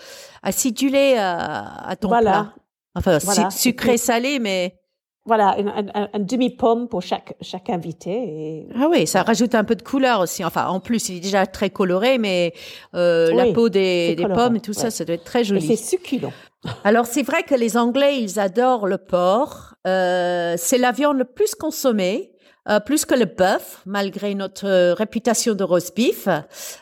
acidulé 0.42 1.14
à, 1.16 1.88
à 1.88 1.96
ton 1.96 2.08
voilà. 2.08 2.30
plat. 2.30 2.54
Enfin 2.96 3.18
voilà. 3.18 3.50
sucré 3.50 3.96
salé 3.96 4.38
mais 4.38 4.79
voilà, 5.26 5.56
un, 5.58 5.86
un, 5.94 6.08
un 6.12 6.18
demi-pomme 6.18 6.88
pour 6.88 7.02
chaque, 7.02 7.34
chaque 7.40 7.68
invité. 7.68 8.10
Et... 8.10 8.68
Ah 8.74 8.88
oui, 8.90 9.06
ça 9.06 9.22
rajoute 9.22 9.54
un 9.54 9.64
peu 9.64 9.76
de 9.76 9.82
couleur 9.82 10.20
aussi. 10.20 10.44
Enfin, 10.44 10.66
en 10.68 10.80
plus, 10.80 11.08
il 11.10 11.18
est 11.18 11.20
déjà 11.20 11.46
très 11.46 11.70
coloré, 11.70 12.18
mais 12.18 12.54
euh, 12.94 13.28
oui, 13.30 13.36
la 13.36 13.52
peau 13.52 13.68
des, 13.68 14.14
des 14.16 14.26
pommes 14.26 14.56
et 14.56 14.60
tout 14.60 14.72
ouais. 14.72 14.76
ça, 14.78 14.90
ça 14.90 15.04
doit 15.04 15.14
être 15.14 15.24
très 15.24 15.44
joli. 15.44 15.66
C'est 15.66 15.76
succulent. 15.76 16.32
Alors, 16.84 17.06
c'est 17.06 17.22
vrai 17.22 17.42
que 17.42 17.54
les 17.54 17.76
Anglais, 17.76 18.20
ils 18.20 18.40
adorent 18.40 18.86
le 18.86 18.98
porc. 18.98 19.74
Euh, 19.86 20.54
c'est 20.58 20.78
la 20.78 20.92
viande 20.92 21.18
le 21.18 21.24
plus 21.24 21.54
consommée. 21.54 22.29
Euh, 22.68 22.78
plus 22.78 23.06
que 23.06 23.14
le 23.14 23.24
bœuf, 23.24 23.80
malgré 23.86 24.34
notre 24.34 24.66
euh, 24.66 24.92
réputation 24.92 25.54
de 25.54 25.64
roast 25.64 25.96
beef. 25.96 26.28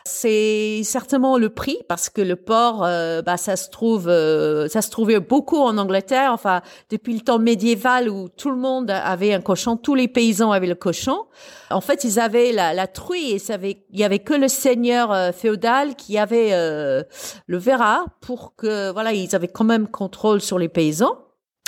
C'est 0.03 0.81
certainement 0.83 1.37
le 1.37 1.49
prix 1.49 1.77
parce 1.87 2.09
que 2.09 2.21
le 2.21 2.35
porc, 2.35 2.83
euh, 2.83 3.21
bah, 3.21 3.37
ça 3.37 3.55
se 3.55 3.69
trouve, 3.69 4.09
euh, 4.09 4.67
ça 4.67 4.81
se 4.81 4.89
trouvait 4.89 5.21
beaucoup 5.21 5.57
en 5.57 5.77
Angleterre. 5.77 6.33
Enfin, 6.33 6.61
depuis 6.89 7.13
le 7.13 7.21
temps 7.21 7.39
médiéval 7.39 8.09
où 8.09 8.27
tout 8.27 8.49
le 8.49 8.57
monde 8.57 8.91
avait 8.91 9.33
un 9.33 9.39
cochon, 9.39 9.77
tous 9.77 9.95
les 9.95 10.09
paysans 10.09 10.51
avaient 10.51 10.67
le 10.67 10.75
cochon. 10.75 11.27
En 11.69 11.79
fait, 11.79 12.03
ils 12.03 12.19
avaient 12.19 12.51
la, 12.51 12.73
la 12.73 12.87
truie 12.87 13.31
et 13.31 13.39
savait, 13.39 13.85
il 13.91 13.99
y 14.01 14.03
avait 14.03 14.19
que 14.19 14.33
le 14.33 14.49
seigneur 14.49 15.33
féodal 15.33 15.95
qui 15.95 16.17
avait 16.17 16.49
le 16.51 17.57
verra 17.57 18.05
pour 18.19 18.55
que, 18.55 18.91
voilà, 18.91 19.13
ils 19.13 19.33
avaient 19.35 19.47
quand 19.47 19.63
même 19.63 19.87
contrôle 19.87 20.41
sur 20.41 20.59
les 20.59 20.67
paysans. 20.67 21.15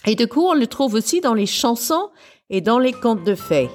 Et 0.05 0.15
du 0.15 0.27
coup, 0.27 0.41
on 0.41 0.53
le 0.53 0.65
trouve 0.65 0.95
aussi 0.95 1.21
dans 1.21 1.35
les 1.35 1.45
chansons 1.45 2.09
et 2.51 2.62
dans 2.62 2.77
les 2.77 2.91
contes 2.91 3.24
de 3.24 3.34
fées. 3.34 3.70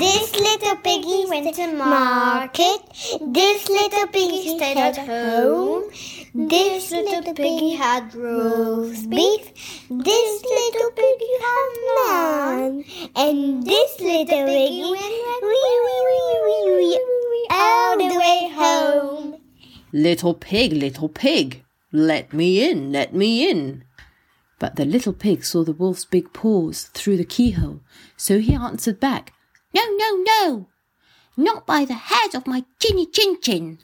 This 0.00 0.34
little 0.34 0.76
piggy 0.82 1.26
went 1.28 1.54
to 1.54 1.72
market. 1.76 2.80
This 3.20 3.68
little 3.68 4.08
piggy 4.08 4.56
stayed 4.56 4.78
at 4.78 4.96
home. 4.96 5.84
This 6.34 6.90
little 6.90 7.34
piggy 7.34 7.74
had 7.74 8.12
roast 8.14 9.08
beef. 9.08 9.52
This 9.88 10.42
little 10.58 10.90
piggy 10.96 11.32
had 11.44 11.70
lamb. 11.96 12.84
And 13.14 13.64
this 13.64 14.00
little 14.00 14.46
piggy 14.46 14.82
went 14.90 15.42
wee 15.42 15.76
wee 15.86 16.02
wee 16.06 16.26
wee 16.46 17.00
wee 17.30 17.46
all 17.50 17.96
the 17.96 18.18
way 18.18 18.50
home. 18.52 19.36
Little 19.92 20.34
pig, 20.34 20.72
little 20.72 21.08
pig, 21.08 21.62
let 21.92 22.32
me 22.32 22.68
in, 22.68 22.90
let 22.90 23.14
me 23.14 23.48
in. 23.48 23.85
But 24.58 24.76
the 24.76 24.84
little 24.86 25.12
pig 25.12 25.44
saw 25.44 25.64
the 25.64 25.72
wolf's 25.72 26.04
big 26.04 26.32
paws 26.32 26.90
through 26.94 27.18
the 27.18 27.24
keyhole, 27.24 27.80
so 28.16 28.38
he 28.38 28.54
answered 28.54 28.98
back, 28.98 29.34
No, 29.74 29.82
no, 29.96 30.22
no! 30.22 30.68
Not 31.36 31.66
by 31.66 31.84
the 31.84 31.94
head 31.94 32.34
of 32.34 32.46
my 32.46 32.64
chinny 32.80 33.06
chin 33.06 33.38
chin! 33.40 33.78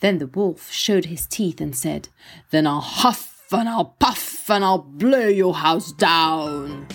Then 0.00 0.18
the 0.18 0.28
wolf 0.28 0.70
showed 0.70 1.06
his 1.06 1.26
teeth 1.26 1.60
and 1.60 1.74
said, 1.74 2.08
Then 2.50 2.66
I'll 2.66 2.80
huff 2.80 3.42
and 3.50 3.68
I'll 3.68 3.96
puff 3.98 4.48
and 4.48 4.64
I'll 4.64 4.78
blow 4.78 5.26
your 5.26 5.54
house 5.56 5.92
down! 5.92 6.86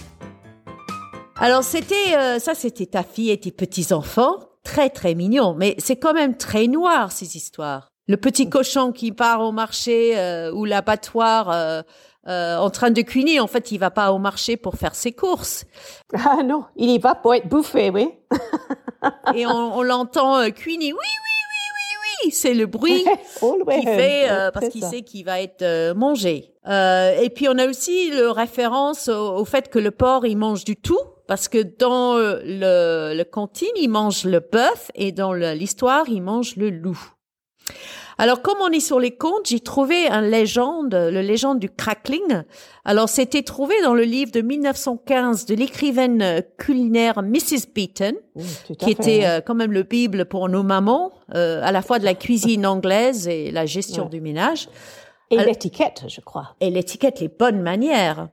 Alors 1.36 1.63
c'était 1.63 2.15
euh, 2.15 2.39
ça, 2.39 2.55
c'était 2.55 2.86
ta 2.86 3.03
fille 3.03 3.31
et 3.31 3.39
tes 3.39 3.51
petits 3.51 3.91
enfants, 3.91 4.38
très 4.63 4.89
très 4.89 5.13
mignons, 5.13 5.55
mais 5.55 5.75
c'est 5.77 5.98
quand 5.98 6.13
même 6.13 6.38
très 6.38 6.67
noir 6.67 7.12
ces 7.12 7.36
histoires. 7.36 7.93
Le 8.07 8.17
petit 8.17 8.50
cochon 8.50 8.91
qui 8.91 9.12
part 9.12 9.41
au 9.41 9.51
marché 9.51 10.17
euh, 10.17 10.51
ou 10.51 10.65
l'abattoir 10.65 11.50
euh, 11.50 11.81
euh, 12.27 12.55
en 12.55 12.69
train 12.69 12.89
de 12.89 13.01
cuiner. 13.01 13.41
En 13.41 13.48
fait, 13.48 13.72
il 13.72 13.79
va 13.79 13.91
pas 13.91 14.13
au 14.13 14.17
marché 14.17 14.55
pour 14.55 14.75
faire 14.75 14.95
ses 14.95 15.12
courses. 15.12 15.65
Ah 16.13 16.43
non, 16.43 16.65
il 16.75 16.91
y 16.91 17.00
va 17.00 17.15
pour 17.15 17.33
être 17.33 17.48
bouffé, 17.48 17.89
oui. 17.89 18.07
Et 19.36 19.48
on, 19.48 19.77
on 19.77 19.81
l'entend 19.81 20.38
euh, 20.38 20.50
cuiner. 20.50 20.93
Oui, 20.93 21.00
oui, 21.00 21.00
oui, 21.00 21.98
oui, 22.24 22.25
oui. 22.25 22.31
C'est 22.31 22.53
le 22.53 22.67
bruit 22.67 23.03
qu'il 23.03 23.83
fait 23.83 24.29
euh, 24.29 24.51
parce 24.51 24.69
qu'il 24.69 24.83
sait 24.83 25.01
qu'il 25.01 25.25
va 25.25 25.41
être 25.41 25.63
euh, 25.63 25.93
mangé. 25.95 26.53
et 26.67 27.29
puis 27.33 27.50
on 27.50 27.57
a 27.57 27.67
aussi 27.67 28.12
le 28.12 28.29
référence 28.29 29.10
au, 29.10 29.38
au, 29.38 29.43
fait 29.43 29.69
que 29.69 29.79
le 29.79 29.91
porc 29.91 30.25
il 30.25 30.38
mange 30.38 30.63
du 30.63 30.75
tout. 30.75 31.00
Parce 31.27 31.48
que 31.48 31.62
dans 31.62 32.15
le, 32.17 33.13
le 33.15 33.24
cantine, 33.24 33.69
il 33.77 33.88
mange 33.88 34.25
le 34.25 34.39
bœuf 34.39 34.91
et 34.93 35.12
dans 35.13 35.33
l'histoire, 35.33 36.07
il 36.10 36.22
mange 36.22 36.57
le 36.57 36.69
loup. 36.69 37.00
Alors, 38.20 38.41
comme 38.43 38.58
on 38.62 38.70
est 38.70 38.79
sur 38.79 39.00
les 39.00 39.12
contes, 39.15 39.48
j'ai 39.48 39.60
trouvé 39.60 40.08
un 40.08 40.22
légende, 40.22 40.93
le 40.93 41.22
légende 41.22 41.60
du 41.60 41.70
crackling. 41.70 42.43
Alors, 42.86 43.10
c'était 43.10 43.41
trouvé 43.41 43.74
dans 43.82 43.96
le 43.96 44.03
livre 44.03 44.32
de 44.32 44.41
1915 44.41 45.46
de 45.48 45.55
l'écrivaine 45.55 46.43
culinaire 46.58 47.24
Mrs. 47.24 47.65
Beaton, 47.74 48.13
oui, 48.36 48.46
qui 48.77 48.91
était 48.91 49.25
euh, 49.25 49.41
quand 49.41 49.55
même 49.55 49.72
le 49.72 49.82
bible 49.84 50.25
pour 50.25 50.48
nos 50.48 50.62
mamans, 50.63 51.12
euh, 51.34 51.62
à 51.63 51.72
la 51.72 51.82
fois 51.82 51.98
de 51.98 52.05
la 52.05 52.13
cuisine 52.13 52.65
anglaise 52.67 53.27
et 53.27 53.50
la 53.51 53.65
gestion 53.65 54.03
Ouais. 54.03 54.10
du 54.10 54.22
ménage. 54.22 54.70
Et 55.32 55.38
l'étiquette, 55.38 56.03
je 56.08 56.22
crois. 56.22 56.55
Et 56.62 56.70
l'étiquette, 56.70 57.20
les 57.20 57.29
bonnes 57.29 57.62
manières. 57.62 58.27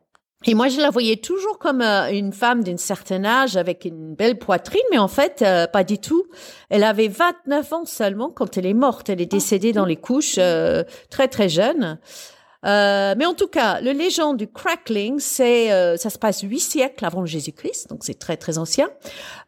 Et 0.46 0.54
moi, 0.54 0.68
je 0.68 0.80
la 0.80 0.88
voyais 0.88 1.16
toujours 1.16 1.58
comme 1.58 1.82
euh, 1.82 2.10
une 2.10 2.32
femme 2.32 2.64
d'un 2.64 2.78
certain 2.78 3.24
âge 3.24 3.56
avec 3.56 3.84
une 3.84 4.14
belle 4.14 4.38
poitrine, 4.38 4.80
mais 4.90 4.98
en 4.98 5.08
fait, 5.08 5.42
euh, 5.42 5.66
pas 5.66 5.84
du 5.84 5.98
tout. 5.98 6.24
Elle 6.70 6.84
avait 6.84 7.08
29 7.08 7.72
ans 7.74 7.84
seulement 7.84 8.30
quand 8.30 8.56
elle 8.56 8.64
est 8.66 8.74
morte. 8.74 9.10
Elle 9.10 9.20
est 9.20 9.26
décédée 9.26 9.72
dans 9.72 9.84
les 9.84 9.96
couches 9.96 10.36
euh, 10.38 10.82
très 11.10 11.28
très 11.28 11.50
jeune. 11.50 11.98
Euh, 12.66 13.14
mais 13.16 13.24
en 13.24 13.34
tout 13.34 13.48
cas, 13.48 13.80
le 13.80 13.92
légende 13.92 14.36
du 14.36 14.46
crackling, 14.46 15.18
c'est 15.18 15.72
euh, 15.72 15.96
ça 15.96 16.10
se 16.10 16.18
passe 16.18 16.42
huit 16.42 16.60
siècles 16.60 17.04
avant 17.04 17.24
Jésus-Christ, 17.24 17.88
donc 17.88 18.00
c'est 18.04 18.18
très 18.18 18.36
très 18.36 18.58
ancien, 18.58 18.90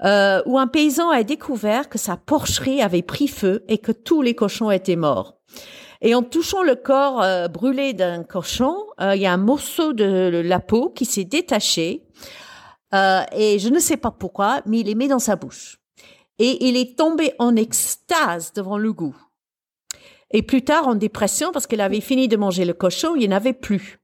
euh, 0.05 0.43
où 0.47 0.59
un 0.59 0.67
paysan 0.67 1.11
a 1.11 1.23
découvert 1.23 1.89
que 1.89 1.99
sa 1.99 2.17
porcherie 2.17 2.81
avait 2.81 3.03
pris 3.03 3.29
feu 3.29 3.65
et 3.69 3.79
que 3.79 3.93
tous 3.93 4.23
les 4.23 4.35
cochons 4.35 4.71
étaient 4.71 4.97
morts. 4.97 5.37
Et 6.05 6.17
en 6.17 6.23
touchant 6.23 6.65
le 6.65 6.75
corps 6.75 7.23
euh, 7.23 7.47
brûlé 7.47 7.93
d'un 7.93 8.25
cochon, 8.25 8.77
euh, 9.01 9.15
il 9.15 9.23
y 9.23 9.27
a 9.27 9.33
un 9.33 9.37
morceau 9.37 9.93
de 9.93 10.43
la 10.45 10.59
peau 10.59 10.91
qui 10.91 11.05
s'est 11.05 11.25
détaché. 11.25 12.03
Euh, 12.93 13.23
et 13.33 13.61
je 13.61 13.69
ne 13.69 13.79
sais 13.79 13.97
pas 13.97 14.11
pourquoi, 14.11 14.63
mais 14.67 14.81
il 14.81 14.89
est 14.91 14.97
mis 14.97 15.07
dans 15.07 15.21
sa 15.21 15.37
bouche. 15.37 15.79
Et 16.41 16.67
il 16.67 16.77
est 16.77 16.99
tombé 16.99 17.33
en 17.39 17.55
extase 17.55 18.53
devant 18.53 18.79
le 18.79 18.93
goût. 18.93 19.17
Et 20.33 20.43
plus 20.43 20.63
tard, 20.63 20.89
en 20.89 20.97
dépression, 20.97 21.53
parce 21.53 21.69
qu'il 21.69 21.81
avait 21.81 22.01
fini 22.01 22.27
de 22.27 22.37
manger 22.37 22.65
le 22.65 22.75
cochon, 22.75 23.15
il 23.15 23.21
n'y 23.21 23.33
en 23.33 23.37
avait 23.37 23.53
plus. 23.53 24.01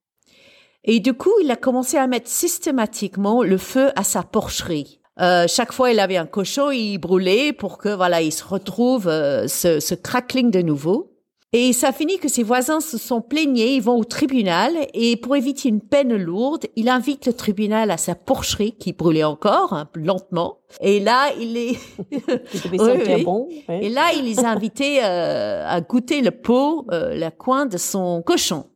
Et 0.85 1.00
du 1.00 1.14
coup, 1.14 1.33
il 1.43 1.50
a 1.50 1.57
commencé 1.57 1.97
à 1.97 2.07
mettre 2.07 2.28
systématiquement 2.28 3.43
le 3.43 3.59
feu 3.59 3.90
à 3.97 4.05
sa 4.05 4.23
porcherie. 4.23 5.00
Euh, 5.21 5.47
chaque 5.49 5.73
fois, 5.73 5.90
il 5.90 5.99
avait 5.99 6.17
un 6.17 6.26
cochon, 6.26 6.71
il 6.71 6.99
brûlait 6.99 7.52
pour 7.52 7.78
que 7.78 7.88
voilà, 7.88 8.23
il 8.23 8.33
se 8.33 8.45
retrouve 8.45 9.09
euh, 9.09 9.49
ce, 9.49 9.81
ce 9.81 9.95
crackling 9.95 10.52
de 10.52 10.62
nouveau. 10.62 11.17
Et 11.55 11.73
ça 11.73 11.93
finit 11.93 12.19
que 12.19 12.28
ses 12.28 12.43
voisins 12.43 12.81
se 12.81 12.99
sont 12.99 13.23
plaignés, 13.23 13.76
ils 13.76 13.83
vont 13.83 13.97
au 13.97 14.05
tribunal 14.05 14.75
et 14.93 15.17
pour 15.17 15.35
éviter 15.35 15.71
une 15.71 15.81
peine 15.81 16.14
lourde, 16.14 16.67
il 16.76 16.90
invite 16.90 17.25
le 17.26 17.33
tribunal 17.33 17.90
à 17.90 17.97
sa 17.97 18.14
porcherie 18.14 18.73
qui 18.73 18.93
brûlait 18.93 19.25
encore, 19.25 19.73
hein, 19.73 19.88
lentement. 19.95 20.59
Et 20.83 21.00
là, 21.00 21.31
il 21.40 21.55
Oui, 22.11 22.78
oui. 22.81 23.25
bon. 23.25 23.49
Et 23.71 23.88
là, 23.88 24.12
il 24.14 24.25
les 24.25 24.40
a 24.40 24.50
invités 24.50 25.02
euh, 25.02 25.67
à 25.67 25.81
goûter 25.81 26.21
le 26.21 26.33
pot, 26.33 26.85
euh, 26.93 27.14
la 27.14 27.31
coin 27.31 27.64
de 27.64 27.78
son 27.78 28.21
cochon. 28.21 28.67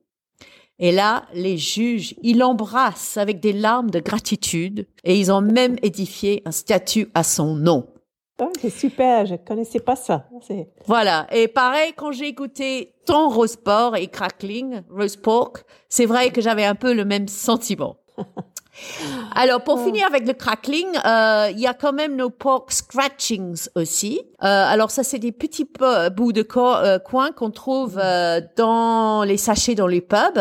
Et 0.78 0.92
là, 0.92 1.26
les 1.34 1.58
juges, 1.58 2.14
ils 2.22 2.38
l'embrassent 2.38 3.18
avec 3.18 3.38
des 3.38 3.52
larmes 3.52 3.90
de 3.90 4.00
gratitude 4.00 4.88
et 5.04 5.18
ils 5.18 5.30
ont 5.30 5.42
même 5.42 5.76
édifié 5.82 6.42
un 6.46 6.52
statut 6.52 7.08
à 7.12 7.22
son 7.22 7.54
nom. 7.54 7.86
Ah, 8.40 8.48
c'est 8.60 8.70
super, 8.70 9.26
je 9.26 9.36
connaissais 9.36 9.80
pas 9.80 9.94
ça. 9.94 10.26
Voilà. 10.86 11.26
Et 11.32 11.48
pareil, 11.48 11.92
quand 11.96 12.12
j'ai 12.12 12.26
écouté 12.26 12.94
ton 13.06 13.28
roast 13.28 13.62
pork 13.62 13.98
et 13.98 14.08
crackling, 14.08 14.82
roast 14.90 15.22
pork, 15.22 15.64
c'est 15.88 16.06
vrai 16.06 16.30
que 16.30 16.40
j'avais 16.40 16.64
un 16.64 16.74
peu 16.74 16.92
le 16.92 17.04
même 17.04 17.28
sentiment. 17.28 17.96
Alors, 19.34 19.62
pour 19.62 19.82
finir 19.84 20.06
avec 20.06 20.26
le 20.26 20.32
crackling, 20.32 20.86
euh, 21.04 21.48
il 21.50 21.58
y 21.60 21.66
a 21.66 21.74
quand 21.74 21.92
même 21.92 22.16
nos 22.16 22.30
pork 22.30 22.72
scratchings 22.72 23.68
aussi. 23.74 24.20
Euh, 24.42 24.46
alors, 24.46 24.90
ça, 24.90 25.02
c'est 25.04 25.18
des 25.18 25.32
petits 25.32 25.68
bouts 26.16 26.32
de 26.32 26.42
co- 26.42 26.74
euh, 26.76 26.98
coin 26.98 27.32
qu'on 27.32 27.50
trouve 27.50 27.98
euh, 28.02 28.40
dans 28.56 29.24
les 29.24 29.36
sachets 29.36 29.74
dans 29.74 29.86
les 29.86 30.00
pubs, 30.00 30.40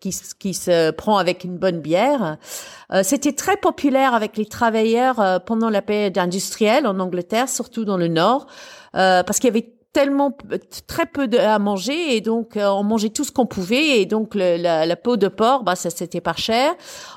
qui, 0.00 0.14
qui 0.38 0.54
se 0.54 0.90
prend 0.90 1.18
avec 1.18 1.44
une 1.44 1.56
bonne 1.56 1.80
bière. 1.80 2.36
Euh, 2.92 3.02
C'était 3.04 3.32
très 3.32 3.56
populaire 3.56 4.14
avec 4.14 4.36
les 4.36 4.46
travailleurs 4.46 5.40
pendant 5.46 5.70
la 5.70 5.82
période 5.82 6.18
industrielle 6.18 6.86
en 6.86 6.98
Angleterre, 6.98 7.48
surtout 7.48 7.84
dans 7.84 7.96
le 7.96 8.08
Nord, 8.08 8.46
euh, 8.96 9.22
parce 9.22 9.38
qu'il 9.38 9.48
y 9.48 9.50
avait 9.56 9.72
tellement 10.02 10.30
très 10.86 11.06
peu 11.06 11.26
de, 11.26 11.38
à 11.38 11.58
manger 11.58 12.16
et 12.16 12.20
donc 12.20 12.56
euh, 12.56 12.68
on 12.68 12.84
mangeait 12.84 13.08
tout 13.08 13.24
ce 13.24 13.32
qu'on 13.32 13.46
pouvait 13.46 14.00
et 14.00 14.06
donc 14.06 14.34
le- 14.34 14.56
la, 14.56 14.86
la 14.86 14.96
peau 14.96 15.16
de 15.16 15.28
porc 15.28 15.64
bah 15.64 15.74
ça 15.74 15.90
c'était 15.90 16.20
pas 16.20 16.34
cher. 16.36 16.74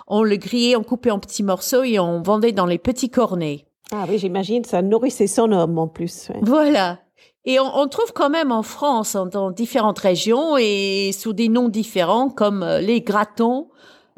On 0.07 0.23
le 0.23 0.35
grillait 0.37 0.75
on 0.75 0.83
coupait 0.83 1.11
en 1.11 1.19
petits 1.19 1.43
morceaux 1.43 1.83
et 1.83 1.99
on 1.99 2.21
vendait 2.23 2.53
dans 2.53 2.65
les 2.65 2.79
petits 2.79 3.09
cornets. 3.09 3.65
Ah 3.93 4.05
oui, 4.09 4.17
j'imagine, 4.17 4.63
ça 4.63 4.81
nourrissait 4.81 5.27
son 5.27 5.51
homme 5.51 5.77
en 5.77 5.87
plus. 5.87 6.29
ouais. 6.29 6.39
voilà. 6.41 6.99
Et 7.45 7.59
on, 7.59 7.69
on 7.75 7.87
trouve 7.87 8.13
quand 8.13 8.29
même 8.29 8.51
en 8.51 8.63
France 8.63 9.15
en- 9.15 9.25
dans 9.25 9.51
différentes 9.51 9.99
régions 9.99 10.57
et 10.57 11.11
sous 11.11 11.33
des 11.33 11.49
noms 11.49 11.69
différents 11.69 12.29
comme 12.29 12.63
euh, 12.63 12.79
les 12.79 13.01
gratons 13.01 13.69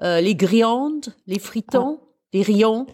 euh, 0.04 0.22
les 0.22 0.36
griandes 0.36 1.08
les 1.28 1.40
fritons 1.40 2.00
les 2.34 2.42
rions. 2.44 2.86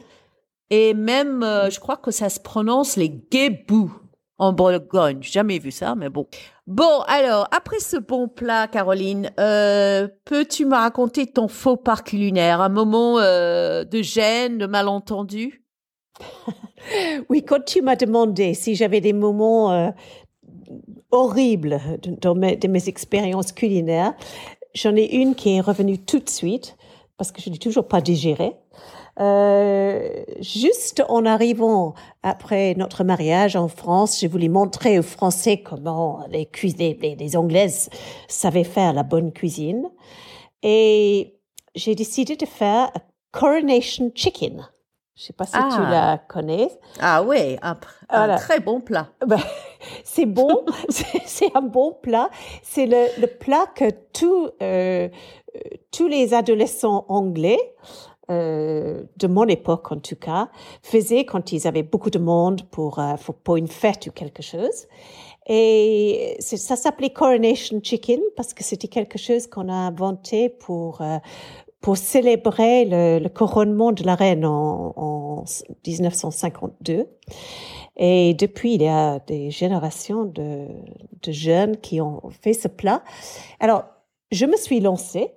Et 0.71 0.93
même 0.93 1.41
euh, 1.43 1.69
je 1.69 1.79
crois 1.79 1.97
que 1.97 2.11
ça 2.11 2.29
se 2.29 2.39
prononce 2.39 2.95
les 2.95 3.09
guébous 3.09 3.91
en 4.39 4.53
Bourgogne. 4.53 5.22
Jamais 5.22 5.60
vu 5.60 5.69
ça, 5.69 5.96
mais 5.96 6.10
bon. 6.10 6.25
Bon, 6.65 7.01
alors, 7.08 7.48
après 7.51 7.79
ce 7.79 7.98
bon 7.98 8.27
plat, 8.27 8.67
Caroline, 8.67 9.31
euh, 9.39 10.08
peux-tu 10.25 10.65
me 10.65 10.75
raconter 10.75 11.27
ton 11.27 11.48
faux 11.48 11.77
pas 11.77 11.98
culinaire, 11.98 12.62
un 12.62 12.69
moment 12.69 13.19
euh, 13.19 13.84
de 13.84 14.01
gêne, 14.01 14.58
de 14.58 14.65
malentendu? 14.65 15.63
Oui, 17.29 17.43
quand 17.43 17.63
tu 17.65 17.81
m'as 17.81 17.98
demandé 17.98 18.53
si 18.53 18.74
j'avais 18.74 19.01
des 19.01 19.12
moments 19.12 19.72
euh, 19.74 19.89
horribles 21.12 21.79
dans 22.22 22.36
mes, 22.36 22.58
mes 22.67 22.88
expériences 22.88 23.51
culinaires, 23.51 24.13
j'en 24.74 24.96
ai 24.96 25.13
une 25.17 25.36
qui 25.36 25.58
est 25.58 25.60
revenue 25.60 26.00
tout 26.00 26.19
de 26.19 26.29
suite 26.29 26.77
parce 27.17 27.34
que 27.34 27.41
je 27.41 27.50
n'ai 27.50 27.58
toujours 27.58 27.88
pas 27.88 28.00
digéré. 28.00 28.53
Euh, 29.19 30.23
juste 30.39 31.03
en 31.09 31.25
arrivant 31.25 31.93
après 32.23 32.73
notre 32.75 33.03
mariage 33.03 33.55
en 33.55 33.67
France, 33.67 34.19
je 34.21 34.27
voulais 34.27 34.47
montrer 34.47 34.97
aux 34.97 35.03
Français 35.03 35.57
comment 35.61 36.25
les, 36.29 36.45
cuis- 36.45 36.75
les, 36.77 37.35
Anglaises 37.35 37.89
savaient 38.27 38.63
faire 38.63 38.93
la 38.93 39.03
bonne 39.03 39.31
cuisine. 39.33 39.89
Et 40.63 41.38
j'ai 41.75 41.95
décidé 41.95 42.35
de 42.35 42.45
faire 42.45 42.91
un 42.95 43.01
coronation 43.31 44.11
chicken. 44.15 44.67
Je 45.15 45.23
sais 45.25 45.33
pas 45.33 45.45
si 45.45 45.51
tu 45.51 45.57
Ah. 45.61 45.89
la 45.91 46.17
connais. 46.17 46.69
Ah 47.01 47.21
ouais, 47.23 47.59
un, 47.61 47.75
très 48.38 48.61
bon 48.61 48.79
plat. 48.79 49.09
Ben, 49.27 49.38
c'est 50.05 50.25
bon, 50.25 50.63
c'est 50.89 51.53
un 51.55 51.61
bon 51.61 51.93
plat. 52.01 52.29
C'est 52.63 52.85
le, 52.85 53.05
le 53.19 53.27
plat 53.27 53.65
que 53.75 53.83
euh, 53.83 53.89
euh, 54.61 55.09
tous 55.91 56.07
les 56.07 56.33
adolescents 56.33 57.05
anglais 57.09 57.59
euh, 58.29 59.03
de 59.17 59.27
mon 59.27 59.45
époque 59.45 59.91
en 59.91 60.00
tout 60.00 60.15
cas 60.15 60.50
faisaient 60.83 61.25
quand 61.25 61.51
ils 61.51 61.67
avaient 61.67 61.83
beaucoup 61.83 62.09
de 62.09 62.19
monde 62.19 62.62
pour 62.69 63.00
euh, 63.00 63.15
pour, 63.43 63.57
une 63.57 63.67
fête 63.67 64.07
ou 64.07 64.12
quelque 64.12 64.43
chose. 64.43 64.88
Et 65.48 66.38
ça 66.39 66.75
s'appelait 66.75 67.09
Coronation 67.09 67.79
Chicken 67.81 68.19
parce 68.36 68.53
que 68.53 68.63
c'était 68.63 68.88
quelque 68.88 69.17
chose 69.17 69.48
qu'on 69.48 69.67
a 69.67 69.74
inventé 69.74 70.50
pour 70.50 71.01
euh, 71.01 71.17
pour 71.81 71.98
célébrer 71.98 72.86
le, 72.86 73.19
le 73.19 73.29
couronnement 73.29 73.91
de 73.91 74.03
la 74.03 74.15
reine 74.15 74.45
en, 74.45 74.93
en 74.95 75.45
1952. 75.88 77.07
Et 77.98 78.33
depuis, 78.36 78.75
il 78.75 78.81
y 78.83 78.88
a 78.88 79.19
des 79.19 79.50
générations 79.50 80.24
de, 80.24 80.67
de 81.24 81.31
jeunes 81.31 81.77
qui 81.77 82.00
ont 82.00 82.21
fait 82.41 82.53
ce 82.53 82.67
plat. 82.67 83.03
Alors, 83.59 83.86
je 84.31 84.45
me 84.45 84.55
suis 84.55 84.79
lancée 84.79 85.31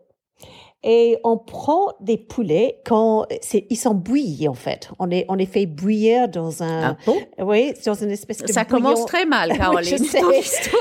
et 0.85 1.19
on 1.23 1.39
prend 1.39 1.93
des 2.01 2.17
poulets 2.17 2.81
quand 2.85 3.27
c'est, 3.41 3.67
ils 3.71 3.77
sont 3.77 3.95
bouillis 3.95 4.49
en 4.49 4.55
fait. 4.55 4.91
On 4.99 5.05
les, 5.05 5.25
on 5.29 5.35
les 5.35 5.47
fait 5.47 5.67
bouillir 5.67 6.29
dans 6.29 6.63
un, 6.63 6.83
Ah 6.83 6.97
bon 7.07 7.17
oui, 7.39 7.73
dans 7.87 7.95
une 7.95 8.11
espèce 8.11 8.39
de 8.39 8.49
Ça 8.49 8.65
commence 8.65 9.07
très 9.07 9.25
mal, 9.25 9.53
Caroline. 9.57 9.99
sais, 9.99 10.21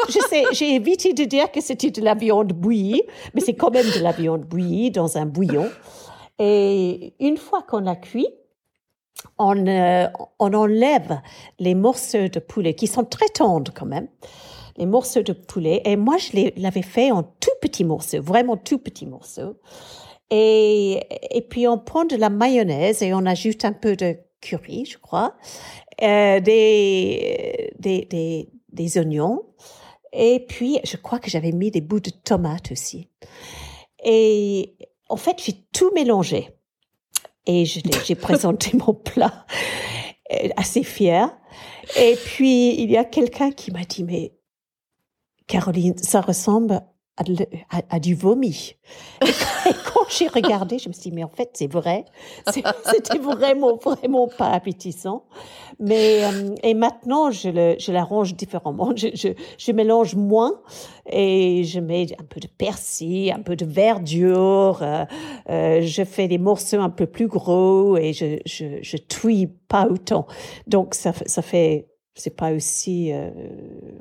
je 0.10 0.20
sais, 0.30 0.44
j'ai 0.54 0.74
évité 0.76 1.14
de 1.14 1.24
dire 1.24 1.52
que 1.52 1.62
c'était 1.62 1.92
de 1.92 2.02
la 2.02 2.16
viande 2.16 2.54
bouillie, 2.54 3.04
mais 3.36 3.42
c'est 3.42 3.54
quand 3.54 3.72
même 3.72 3.86
de 3.86 4.00
la 4.00 4.12
viande 4.12 4.42
bouillie 4.42 4.90
dans 4.90 5.18
un 5.18 5.28
bouillon. 5.28 5.70
Et 6.40 7.14
une 7.20 7.38
fois 7.38 7.62
qu'on 7.62 7.82
l'a 7.82 7.96
cuit, 7.96 8.28
on, 9.38 9.68
euh, 9.68 10.08
on 10.40 10.54
enlève 10.54 11.22
les 11.60 11.76
morceaux 11.76 12.28
de 12.28 12.40
poulet 12.40 12.74
qui 12.74 12.88
sont 12.88 13.04
très 13.04 13.28
tendres 13.28 13.72
quand 13.72 13.86
même, 13.86 14.08
les 14.78 14.86
morceaux 14.86 15.24
de 15.24 15.34
poulet. 15.34 15.82
Et 15.86 15.96
moi, 15.96 16.18
je 16.18 16.32
les- 16.34 16.54
l'avais 16.58 16.82
fait 16.82 17.12
en 17.12 17.24
tout 17.24 17.52
petits 17.62 17.84
morceaux, 17.84 18.22
vraiment 18.22 18.58
tout 18.58 18.78
petits 18.78 19.06
morceaux. 19.06 19.58
Et, 20.30 21.02
et 21.32 21.42
puis 21.42 21.68
on 21.68 21.78
prend 21.78 22.06
de 22.06 22.16
la 22.16 22.30
mayonnaise 22.30 23.02
et 23.04 23.14
on 23.14 23.26
ajoute 23.26 23.66
un 23.66 23.74
peu 23.74 23.96
de 23.96 24.16
curry, 24.40 24.86
je 24.86 24.98
crois, 24.98 25.36
euh, 26.02 26.40
des, 26.40 27.72
des, 27.80 28.06
des, 28.06 28.50
des 28.72 28.98
oignons. 28.98 29.44
Et 30.14 30.46
puis, 30.48 30.80
je 30.84 30.98
crois 30.98 31.20
que 31.20 31.30
j'avais 31.30 31.52
mis 31.52 31.72
des 31.72 31.82
bouts 31.82 32.00
de 32.00 32.10
tomates 32.10 32.72
aussi. 32.72 33.10
Et 34.04 34.76
en 35.10 35.16
fait, 35.18 35.42
j'ai 35.44 35.54
tout 35.74 35.92
mélangé. 35.94 36.50
Et 37.46 37.66
j'ai 37.66 38.16
présenté 38.16 38.72
mon 38.78 38.94
plat 38.94 39.46
euh, 40.34 40.50
assez 40.58 40.84
fier. 40.84 41.38
Et 42.00 42.16
puis, 42.16 42.76
il 42.82 42.90
y 42.92 42.98
a 42.98 43.04
quelqu'un 43.06 43.52
qui 43.52 43.72
m'a 43.72 43.84
dit, 43.84 44.04
mais 44.04 44.34
Caroline, 45.52 45.98
ça 45.98 46.22
ressemble 46.22 46.82
à, 47.90 48.00
du 48.00 48.16
vomi. 48.16 48.78
Et 49.22 49.74
quand, 49.94 50.06
j'ai 50.10 50.28
regardé, 50.28 50.80
je 50.80 50.88
me 50.88 50.94
suis 50.94 51.10
dit, 51.10 51.12
mais 51.12 51.26
en 51.26 51.30
fait, 51.30 51.50
c'est 51.54 51.70
vrai. 51.72 52.06
C'était 52.50 53.18
vraiment, 53.20 53.76
vraiment 53.76 54.30
pas 54.30 54.48
appétissant. 54.48 55.26
Mais, 55.78 56.24
euh, 56.24 56.56
et 56.64 56.74
maintenant, 56.74 57.32
je, 57.32 57.50
le, 57.50 57.76
je 57.78 57.92
l'arrange 57.92 58.34
différemment. 58.34 58.94
Je, 58.96 59.10
je, 59.14 59.28
je 59.58 59.72
mélange 59.74 60.16
moins 60.16 60.54
et 61.06 61.66
je 61.66 61.82
mets 61.82 62.08
un 62.18 62.24
peu 62.24 62.40
de 62.40 62.48
persil, 62.48 63.34
un 63.34 63.42
peu 63.42 63.58
de 63.58 63.66
verdure. 63.66 64.80
euh, 64.82 65.04
euh, 65.50 65.82
je 65.82 66.04
fais 66.06 66.30
des 66.30 66.38
morceaux 66.38 66.80
un 66.80 66.90
peu 66.90 67.08
plus 67.08 67.28
gros 67.28 67.98
et 67.98 68.14
je, 68.14 68.38
je, 68.46 68.80
je 68.82 68.98
pas 69.68 69.86
autant. 69.88 70.28
Donc, 70.66 70.96
ça, 70.96 71.12
ça 71.26 71.42
fait, 71.42 71.91
c'est 72.16 72.36
pas 72.36 72.52
aussi, 72.52 73.12
euh, 73.14 73.30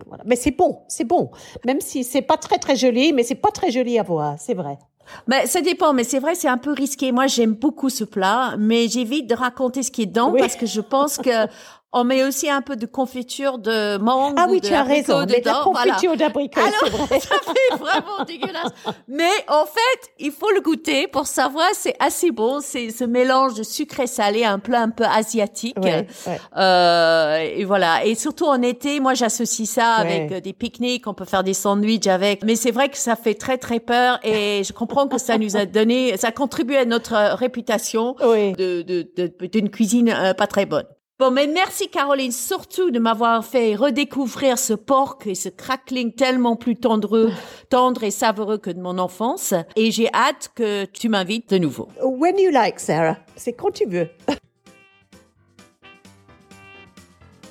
voilà. 0.06 0.24
Mais 0.26 0.36
c'est 0.36 0.50
bon, 0.50 0.80
c'est 0.88 1.04
bon. 1.04 1.30
Même 1.64 1.80
si 1.80 2.04
c'est 2.04 2.22
pas 2.22 2.36
très, 2.36 2.58
très 2.58 2.76
joli, 2.76 3.12
mais 3.12 3.22
c'est 3.22 3.34
pas 3.36 3.50
très 3.50 3.70
joli 3.70 3.98
à 3.98 4.02
voir, 4.02 4.36
c'est 4.38 4.54
vrai. 4.54 4.78
Mais 5.26 5.46
ça 5.46 5.60
dépend, 5.60 5.92
mais 5.92 6.04
c'est 6.04 6.18
vrai, 6.20 6.34
c'est 6.34 6.48
un 6.48 6.58
peu 6.58 6.72
risqué. 6.72 7.10
Moi, 7.12 7.26
j'aime 7.26 7.54
beaucoup 7.54 7.88
ce 7.88 8.04
plat, 8.04 8.54
mais 8.58 8.86
j'évite 8.88 9.28
de 9.28 9.34
raconter 9.34 9.82
ce 9.82 9.90
qui 9.90 10.02
est 10.02 10.06
dedans 10.06 10.30
Oui. 10.32 10.40
parce 10.40 10.56
que 10.56 10.66
je 10.66 10.80
pense 10.80 11.18
que 11.18 11.30
on 11.92 12.04
met 12.04 12.22
aussi 12.22 12.48
un 12.48 12.62
peu 12.62 12.76
de 12.76 12.86
confiture 12.86 13.58
de 13.58 13.96
mangue. 13.98 14.34
Ah 14.38 14.46
ou 14.48 14.52
oui, 14.52 14.60
de 14.60 14.66
tu 14.68 14.74
as 14.74 14.84
raison. 14.84 15.20
Mais 15.20 15.26
de 15.26 15.32
la 15.32 15.38
dedans, 15.40 15.72
voilà. 15.72 15.92
confiture 15.92 16.16
d'abricot, 16.16 16.60
c'est 16.84 16.88
vrai. 16.90 17.20
ça 17.20 17.34
fait 17.44 17.76
vraiment 17.78 18.24
dégueulasse. 18.26 18.70
Mais 19.08 19.30
en 19.48 19.64
fait, 19.66 20.10
il 20.18 20.30
faut 20.30 20.50
le 20.50 20.60
goûter 20.60 21.08
pour 21.08 21.26
savoir, 21.26 21.66
c'est 21.74 21.96
assez 21.98 22.30
bon. 22.30 22.60
C'est 22.60 22.90
ce 22.90 23.02
mélange 23.04 23.54
de 23.54 23.62
sucré 23.64 24.06
salé, 24.06 24.44
un 24.44 24.58
plat 24.60 24.82
un 24.82 24.90
peu 24.90 25.04
asiatique. 25.04 25.76
Ouais, 25.82 26.06
ouais. 26.26 26.40
Euh, 26.56 27.38
et 27.56 27.64
voilà. 27.64 28.04
Et 28.04 28.14
surtout 28.14 28.46
en 28.46 28.62
été, 28.62 29.00
moi, 29.00 29.14
j'associe 29.14 29.68
ça 29.68 29.94
avec 29.94 30.30
euh, 30.30 30.40
des 30.40 30.52
pique-niques. 30.52 31.06
On 31.08 31.14
peut 31.14 31.24
faire 31.24 31.42
des 31.42 31.54
sandwichs 31.54 32.06
avec. 32.06 32.44
Mais 32.44 32.54
c'est 32.54 32.70
vrai 32.70 32.88
que 32.88 32.98
ça 32.98 33.16
fait 33.16 33.34
très, 33.34 33.58
très 33.58 33.80
peur. 33.80 34.20
Et 34.22 34.62
je 34.66 34.72
comprends 34.72 35.08
que 35.08 35.18
ça 35.18 35.38
nous 35.38 35.56
a 35.56 35.66
donné, 35.66 36.16
ça 36.16 36.30
contribue 36.30 36.76
à 36.76 36.84
notre 36.84 37.34
réputation 37.34 38.14
Oui. 38.24 38.52
de, 38.52 38.82
de, 38.82 39.10
de- 39.16 39.46
d'une 39.46 39.70
cuisine 39.70 40.10
euh, 40.16 40.34
pas 40.34 40.46
très 40.46 40.66
bonne. 40.66 40.86
Bon, 41.20 41.30
mais 41.30 41.46
merci 41.46 41.90
Caroline, 41.90 42.32
surtout 42.32 42.90
de 42.90 42.98
m'avoir 42.98 43.44
fait 43.44 43.74
redécouvrir 43.74 44.58
ce 44.58 44.72
porc 44.72 45.18
et 45.26 45.34
ce 45.34 45.50
crackling 45.50 46.14
tellement 46.14 46.56
plus 46.56 46.76
tendreux, 46.76 47.30
tendre 47.68 48.04
et 48.04 48.10
savoureux 48.10 48.56
que 48.56 48.70
de 48.70 48.80
mon 48.80 48.96
enfance. 48.96 49.52
Et 49.76 49.90
j'ai 49.90 50.08
hâte 50.14 50.50
que 50.54 50.86
tu 50.86 51.10
m'invites 51.10 51.50
de 51.50 51.58
nouveau. 51.58 51.88
When 52.02 52.38
you 52.38 52.50
like, 52.50 52.80
Sarah. 52.80 53.18
C'est 53.36 53.52
quand 53.52 53.70
tu 53.70 53.84
veux. 53.86 54.08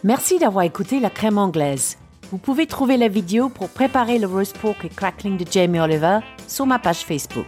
Merci 0.04 0.40
d'avoir 0.40 0.66
écouté 0.66 1.00
la 1.00 1.12
crème 1.12 1.38
anglaise. 1.38 2.00
Vous 2.32 2.40
pouvez 2.40 2.66
trouver 2.66 2.98
la 2.98 3.08
vidéo 3.08 3.50
pour 3.50 3.70
préparer 3.70 4.18
le 4.18 4.26
roast 4.26 4.58
pork 4.58 4.84
et 4.84 4.90
crackling 4.90 5.38
de 5.38 5.46
Jamie 5.48 5.80
Oliver 5.80 6.22
sur 6.48 6.66
ma 6.66 6.80
page 6.80 7.06
Facebook. 7.06 7.46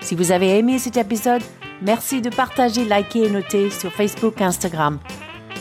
Si 0.00 0.14
vous 0.14 0.30
avez 0.30 0.58
aimé 0.58 0.78
cet 0.78 0.98
épisode, 0.98 1.42
merci 1.80 2.20
de 2.20 2.28
partager, 2.28 2.84
liker 2.84 3.24
et 3.24 3.30
noter 3.30 3.70
sur 3.70 3.90
Facebook 3.90 4.42
et 4.42 4.44
Instagram. 4.44 4.98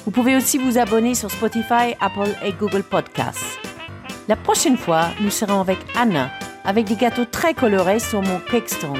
Vous 0.07 0.11
pouvez 0.11 0.37
aussi 0.37 0.57
vous 0.57 0.77
abonner 0.77 1.15
sur 1.15 1.29
Spotify, 1.29 1.93
Apple 1.99 2.33
et 2.41 2.53
Google 2.53 2.81
Podcasts. 2.81 3.59
La 4.29 4.37
prochaine 4.37 4.77
fois, 4.77 5.09
nous 5.19 5.29
serons 5.29 5.59
avec 5.59 5.79
Anna, 5.97 6.31
avec 6.63 6.85
des 6.85 6.95
gâteaux 6.95 7.25
très 7.25 7.53
colorés 7.53 7.99
sur 7.99 8.21
mon 8.21 8.39
cake 8.39 8.69
stand. 8.69 8.97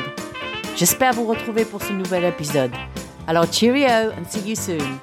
J'espère 0.75 1.13
vous 1.13 1.25
retrouver 1.25 1.63
pour 1.63 1.81
ce 1.81 1.93
nouvel 1.93 2.25
épisode. 2.25 2.73
Alors 3.25 3.45
cheerio 3.49 4.11
and 4.19 4.25
see 4.29 4.49
you 4.49 4.55
soon. 4.57 4.99